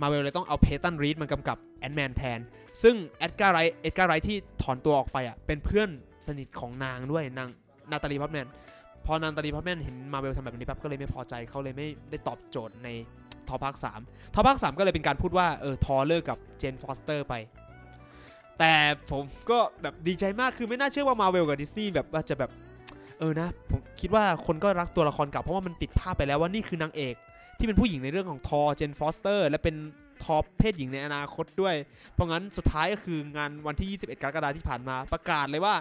[0.00, 2.38] มาเวลเลยต้องเอา Peyton Reed มากำกับ Ant-Man แทน
[2.82, 5.88] ซึ่ง Edgar Wright Edgar Wright ที่ถอนตัวออกไปอะเป็นเพื่อน
[6.26, 7.48] สนิทของนางด้วยนาง
[7.90, 12.88] Natalie Portman พอ Natalie Portman เห็นมาเวลทำแบบนี้ปั๊บก็เลยไม่พอใจเขาเลยไม่ได้ตอบโจทย์ใน
[13.48, 17.34] ทอภาค3ทอภาค3ก็เลยเป็นการพูดว่าเออทอเลิกกับ Jane Foster ไป
[18.58, 18.72] แต่
[19.10, 22.50] ผมก็แบบดีใจมากคือไม่น่าเชื่อว่ามาเวลกับดิสนีย์แบบว่าจะแบบ
[23.18, 27.14] เออนะผมคิดว่าคนก็รักตัวละครเก่าเพราะว่ามันติดภาพไปแล้วว่านี่คือนางเอก
[27.58, 29.76] ที่เป็นผู้หญิงในเรื่องของ Thor Jane Foster และเป็น
[30.24, 31.74] ทอเพศหญิงในอนาคตด้วย
[32.14, 35.74] เพราะงั้นสุดท้ายก็คืองานวันที่ 21 กรกฎาคมที่ผ่านมาประกาศเลยว่า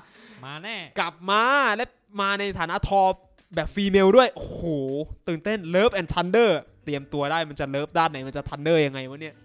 [0.45, 1.43] มาแน่ กลับมา
[1.75, 1.85] และ
[2.21, 3.01] มาในฐานะทอ
[3.55, 4.63] แบบ female ด้วย โอ้โห
[5.27, 9.35] ตื่นเต้น Love and Thunder เตรียมตัวได้มันจะ love ด้านไหน มันจะ thunder ยังไงวะเนี่ย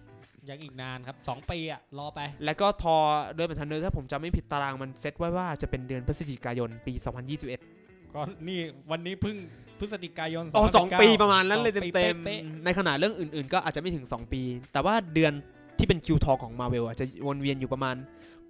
[0.48, 7.75] ยังอีกนานครับ 2 ปีอะรอไป แล้วก็ Thor Love and Thunder ถ้าผมจำไม่ผิดตารางมันเซตไว้ว่าจะเป็นเดือนพฤศจิกายนปี 2021
[8.16, 9.36] ก็นี่วันนี้เพิ่ง
[9.78, 15.32] พฤศจิกายน2019 อ๋อสองปีประมาณนั้นเลยสองปีเต็มป๊ะๆในขณะเรื่องอื่นๆ ก็อาจจะไม่ถึง 2 ปี แต่ว่าเดือน
[15.78, 17.96] ที่เป็นคิวทองของมาเวลจะวนเวียนอยู่ประมาณ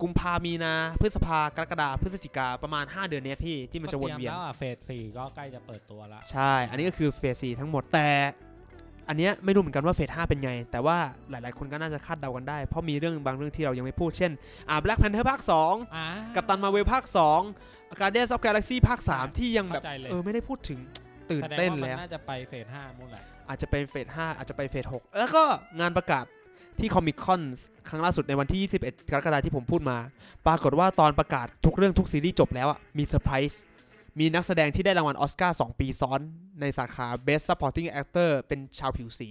[0.03, 8.09] กุมภามีนา พฤษภากรกฎาพฤศจิกาประมาณ 5 เดือนเนี้ยพี่ที่มันจะวนเวียนก็ตรีมแล้วอะ phase สี่ก็ใกล้จะเปิดตัวละใช่ อันนี้ก็คือ phase สี่ทั้งหมดแต่
[9.09, 10.97] อันเนี้ยไม่รู้เหมือนกันว่า phase 5เป็นไง แต่ว่า
[11.31, 14.33] หลายๆ คนก็น่าจะคาดเดากันได้ เพราะมีเรื่องบางเรื่องที่เรายังไม่พูด เช่น
[14.69, 17.05] อ่า Black Panther ภาค2อ่า Captain Marvel ภาค
[17.43, 20.79] 2 Guardians of Galaxy ภาค 3 ที่ยังแบบเข้าใจเลยเออไม่ได้พูดถึง
[21.31, 25.45] ตื่นแสดงเต้นว่าเลมันยอะน่าจะไป phase ห้านู่นแหละอาจจะเป็น phase 5อาจจะไป phase 6แล้วก็
[25.81, 26.25] งานประกาศ
[26.81, 27.43] ที่ Comic-Con
[27.89, 29.99] ครั้งล่าสุดในวันที่ 21 กรกฎาคมที่ผมพูดมา
[30.47, 33.61] ปรากฏว่าตอนประกาศทุกเรื่องทุกซีรีส์จบแล้วอะมีเซอร์ไพรส์
[34.19, 36.21] มีนักแสดงที่ได้รางวัลออสการ์2ปีซ้อน
[36.61, 39.29] ในสาขา Best Supporting Actor เป็นชาวผิวสี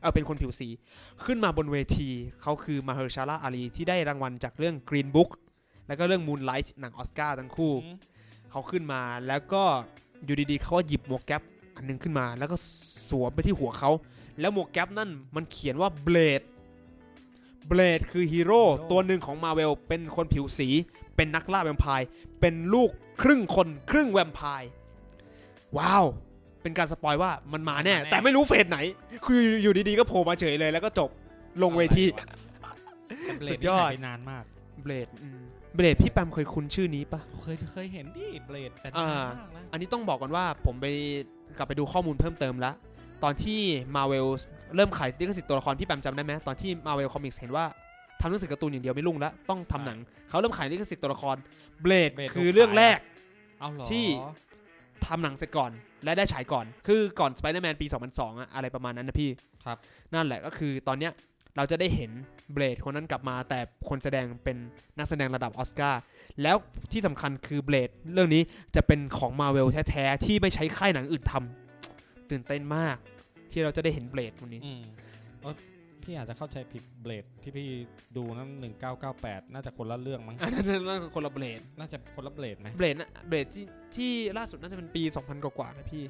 [0.00, 0.68] เออเป็นคนผิวสี
[1.24, 2.10] ขึ้นมาบนเวที
[2.42, 5.30] เขาคือ Mahershala Ali ที่ได้รางวัลจากเรื่อง Green Book
[5.88, 7.96] แล้วก็เรื่อง Moonlight หนังออสการ์ทั้งคู่อืม
[8.50, 9.62] เขาขึ้นมาแล้วก็
[10.24, 11.42] อยู่ดีๆเขาก็หยิบหมวกแก๊ป
[11.76, 12.56] อันหนึ่งขึ้นมา แล้วก็
[13.08, 13.90] สวมไปที่หัวเขา
[14.40, 16.42] แล้วหมวกแก๊ปนั่นมันเขียนว่า Blade
[17.68, 20.68] Blade คือฮีโร่ตัวหนึ่งของมาเวลเป็นคนผิวสี
[21.16, 22.08] เป็นนักล่าแวมไพร์
[22.40, 22.90] เป็นลูก
[23.22, 24.68] ครึ่งคนครึ่งแวมไพร์
[25.78, 26.04] ว้าว
[26.62, 28.78] เป็นการ spoil ว่ามันมาแน่ แต่ไม่รู้ phase ไหน
[29.26, 31.10] คืออยู่ดีๆก็โผล่มาเฉยเลย แล้วก็จบ
[31.62, 32.04] ลงเวที
[33.22, 34.44] แต่ Blade นี่สุดยอดหายไปนานมาก
[34.82, 35.08] เบลด
[35.74, 40.86] เบลดพี่แปมเคยคุ้นชื่อนี้ปะ เคยเคยเห็นดิเบลดแต่อ่านานมากนะอันนี้ต้องบอกก่อนว่าผมไป
[41.56, 42.74] กลับไปดูข้อมูลเพิ่มเติมแล้ว
[43.24, 43.60] ตอนที่
[43.96, 44.26] Marvel
[44.76, 47.64] เริ่มขายลิขสิทธิ์ตัวละครพี่แปมจำได้ไหมตอนที่ Marvel Comics เห็นว่า
[48.20, 49.98] ทำหนังสือการ์ตูนอย่างเดียวไม่รุ่งแล้วต้องทำหนัง
[50.28, 51.36] เขาเริ่มขายลิขสิทธิ์ตัวละคร
[51.84, 52.98] Blade Blade คือเรื่องแรก
[53.60, 54.06] เอาเหรอที่
[55.06, 55.70] ทำหนังเสร็จก่อน
[56.04, 59.30] และได้ฉายก่อน คือก่อน Spider-Man ปี 2002อะอะไรประมาณนั้นนะพี่
[59.64, 59.78] ครับ
[60.14, 61.12] นั่นแหละก็คือตอนเนี้ย
[61.58, 62.10] เราจะได้เห็น
[62.52, 64.56] Blade คนนั้นกลับมา แต่คนแสดงเป็น
[64.98, 66.00] นักแสดงระดับออสการ์
[66.42, 66.56] แล้ว
[66.92, 68.42] ที่สำคัญคือ Blade เรื่องนี้
[68.76, 72.96] จะเป็นของมาเวลแท้ๆ ที่ไม่ใช่ค่ายหนังอื่นทำตื่นเต้นมาก
[73.50, 74.82] ที่เราจะได้เห็น Blade วันนี้อืม
[75.42, 75.56] เอ้ย
[76.02, 77.66] พี่อาจจะเข้าใจผิด Blade ที่พี่
[78.16, 83.64] ดูนั่นหนึ่งเก้าเก้าแปดน่าจะคนละเรื่องมั้งอันนั้นจะน่าจะคนละ Blade น่าจะคนละ Blade ไหม Blade นะ Blade ที่
[83.96, 86.02] ที่ล่าสุดน่าจะเป็นปี2000กว่าๆนะพี่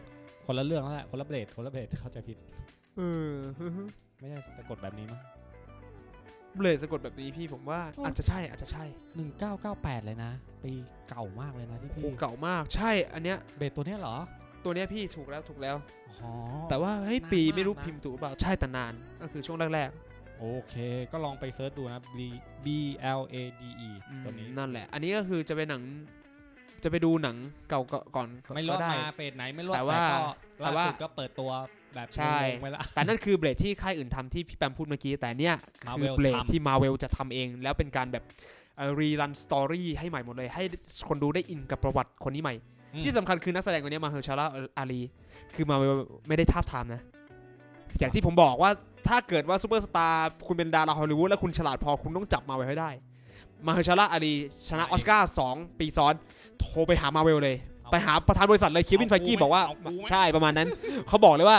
[0.47, 2.39] คนละเรื่องแล้วแหละคนละ Blade คนละ Blade เข้าใจผิด
[2.97, 3.33] เออ
[4.21, 5.21] ไม่ใช่สะกดแบบนี้มั้ง
[6.59, 8.85] Blade สะกดแบบนี้พี่ผมว่าอ๋อออาจจะใช่อาจจะใช่
[9.17, 10.33] หนึ่งเก้าเก้าแปดเลยนะ
[10.65, 10.73] ปี
[11.09, 14.17] เก่ามากเลยนะที่โหพี่เก่ามากใช่อันเนี้ย Blade ตัวเนี้ยเหรอ
[14.65, 15.77] ตัวเนี้ยพี่ถูกแล้วถูกแล้ว
[16.23, 16.33] อ๋อ
[16.71, 19.91] แต่ว่าเฮ้ยนานปีมากไม่รู้นะ พิมพ์ถูกหรือเปล่าใช่แต่นาน ก็คือช่วงแรก
[20.39, 20.75] โอเค
[21.13, 22.21] ก็ลองไป search ดูนะ B
[22.65, 22.67] B
[23.19, 25.83] L A D E ๆอืมตัวนี้ นั่นแหละ อันนี้ก็คือจะเป็นหนัง
[26.85, 27.37] จะไปดูหนัง
[27.69, 30.03] เก่าๆก่อนไม่รู้ก็ว่าได้ มา phase ไหนไม่รู้แต่ว่า
[30.59, 31.51] แต่แต่ก็ว่าล่า สุดก็เปิดตัว
[31.95, 35.55] แบบใช่งงๆไปละแต่นั่นคือ Blade ที่ค่ายอื่นทำที่พี่แปมพูดเมื่อกี้ แต่เนี่ย
[35.91, 38.25] คือ Marvel Blade ทำที่มาเวลจะทำเอง แล้วเป็นการแบบ
[39.01, 40.65] rerun story ให้ใหม่หมดเลย ให้
[41.09, 42.55] คนดูได้อินกับประวัติคนนี้ใหม่
[42.95, 45.01] อืมที่สำคัญคือนักแสดงคนนี้ Mahershala Ali
[45.55, 45.77] คือมา
[46.29, 47.03] ไม่ได้ทาบทามนะ
[47.99, 48.71] อย่างที่ผมบอกว่า
[49.09, 52.91] ถ้าเกิดว่าซูเปอร์สตาร์คุณเป็นดาราฮอลลีวูดแล้วคุณฉลาดพอคุณต้องจับมาไว้ให้ได้
[53.67, 54.35] Mahershala Ali
[54.69, 56.15] ชนะออสการ์สองปีซ้อน
[56.61, 57.57] โทรไปหามาเวลเลย
[57.91, 60.69] ไปหาประธานบริษัทเลย Kevin Feige บอกว่าเกูไหมใช่ประมาณนั้น
[61.09, 61.59] เขาบอกเลยว่า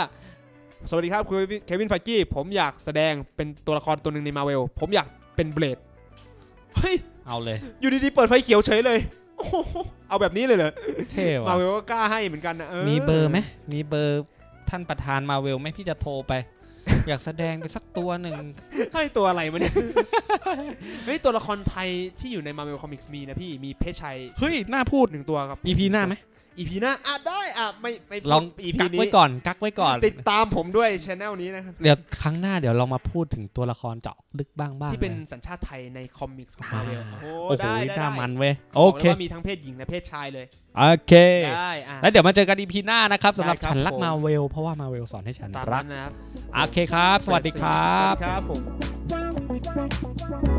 [0.88, 5.06] สวัสดีครับคุณ Kevin Feige ผมอยากแสดงเป็นตัวละครตัวหนึ่งในมาเวลผมอยาก
[5.36, 5.78] เป็น Blade
[6.76, 8.98] เฮ้ยเอาเลย อยู่ดีๆเปิดไฟเขียวเฉยเลย
[9.36, 9.54] โอ้โห
[10.08, 10.72] เอาแบบนี้เลยเหรอ
[11.12, 13.38] เท่ว่ะเวลก็กล้าให้เหมือนกันนะมีเบอร์ไหม
[13.72, 14.22] มีเบอร์
[14.70, 16.32] ท่านประธานมาเวลไหมพี่จะโทรไป
[17.10, 18.36] อยากแสดงไปสักตัวหนึ่ง
[18.94, 19.74] ให้ตัวอะไรมาเนี่ย
[21.04, 21.88] เฮ้ยตัวละครไทย
[22.18, 26.14] ที่อยู่ในมาเวลคอมิกส์มีนะพี่มีเพชรชัยเฮ้ยน่าพูดหนึ่งตัวครับ EP หน้าไหม
[26.60, 40.46] อีพีหน้าอะได้อะไม่ไม่พูดลอง EP กักนี้ไว้ก่อนกักไว้ก่อน ติดตามผมด้วยช anel นี้นะครับเดี๋ยวครั้งหน้าเดี๋ยวเรามาพูดถึงตัวละครเจาะลึกบ้างบ้างที่เป็นลยสัญชาติไทยในคอมิกส์ของอ่ามาเวลโอ้โอ้โหได้ได้หน้าได้มันเว้ยบโออกเคเลยว่ามีทั้งเพศหญิงและเพศชายเลย
[40.78, 41.12] โอเค
[41.58, 46.12] ได้อะแล้วเดี๋ยวมาเจอกัน EP หน้านะครับสำหรับได้ครับฉันรักผมมาเวลเพราะว่ามาเวลสอนให้ฉันตามรันั้กนนะครับ
[46.54, 48.52] โอเคครับ สวัสดีครัสวับสดีครับผ
[50.48, 50.49] ม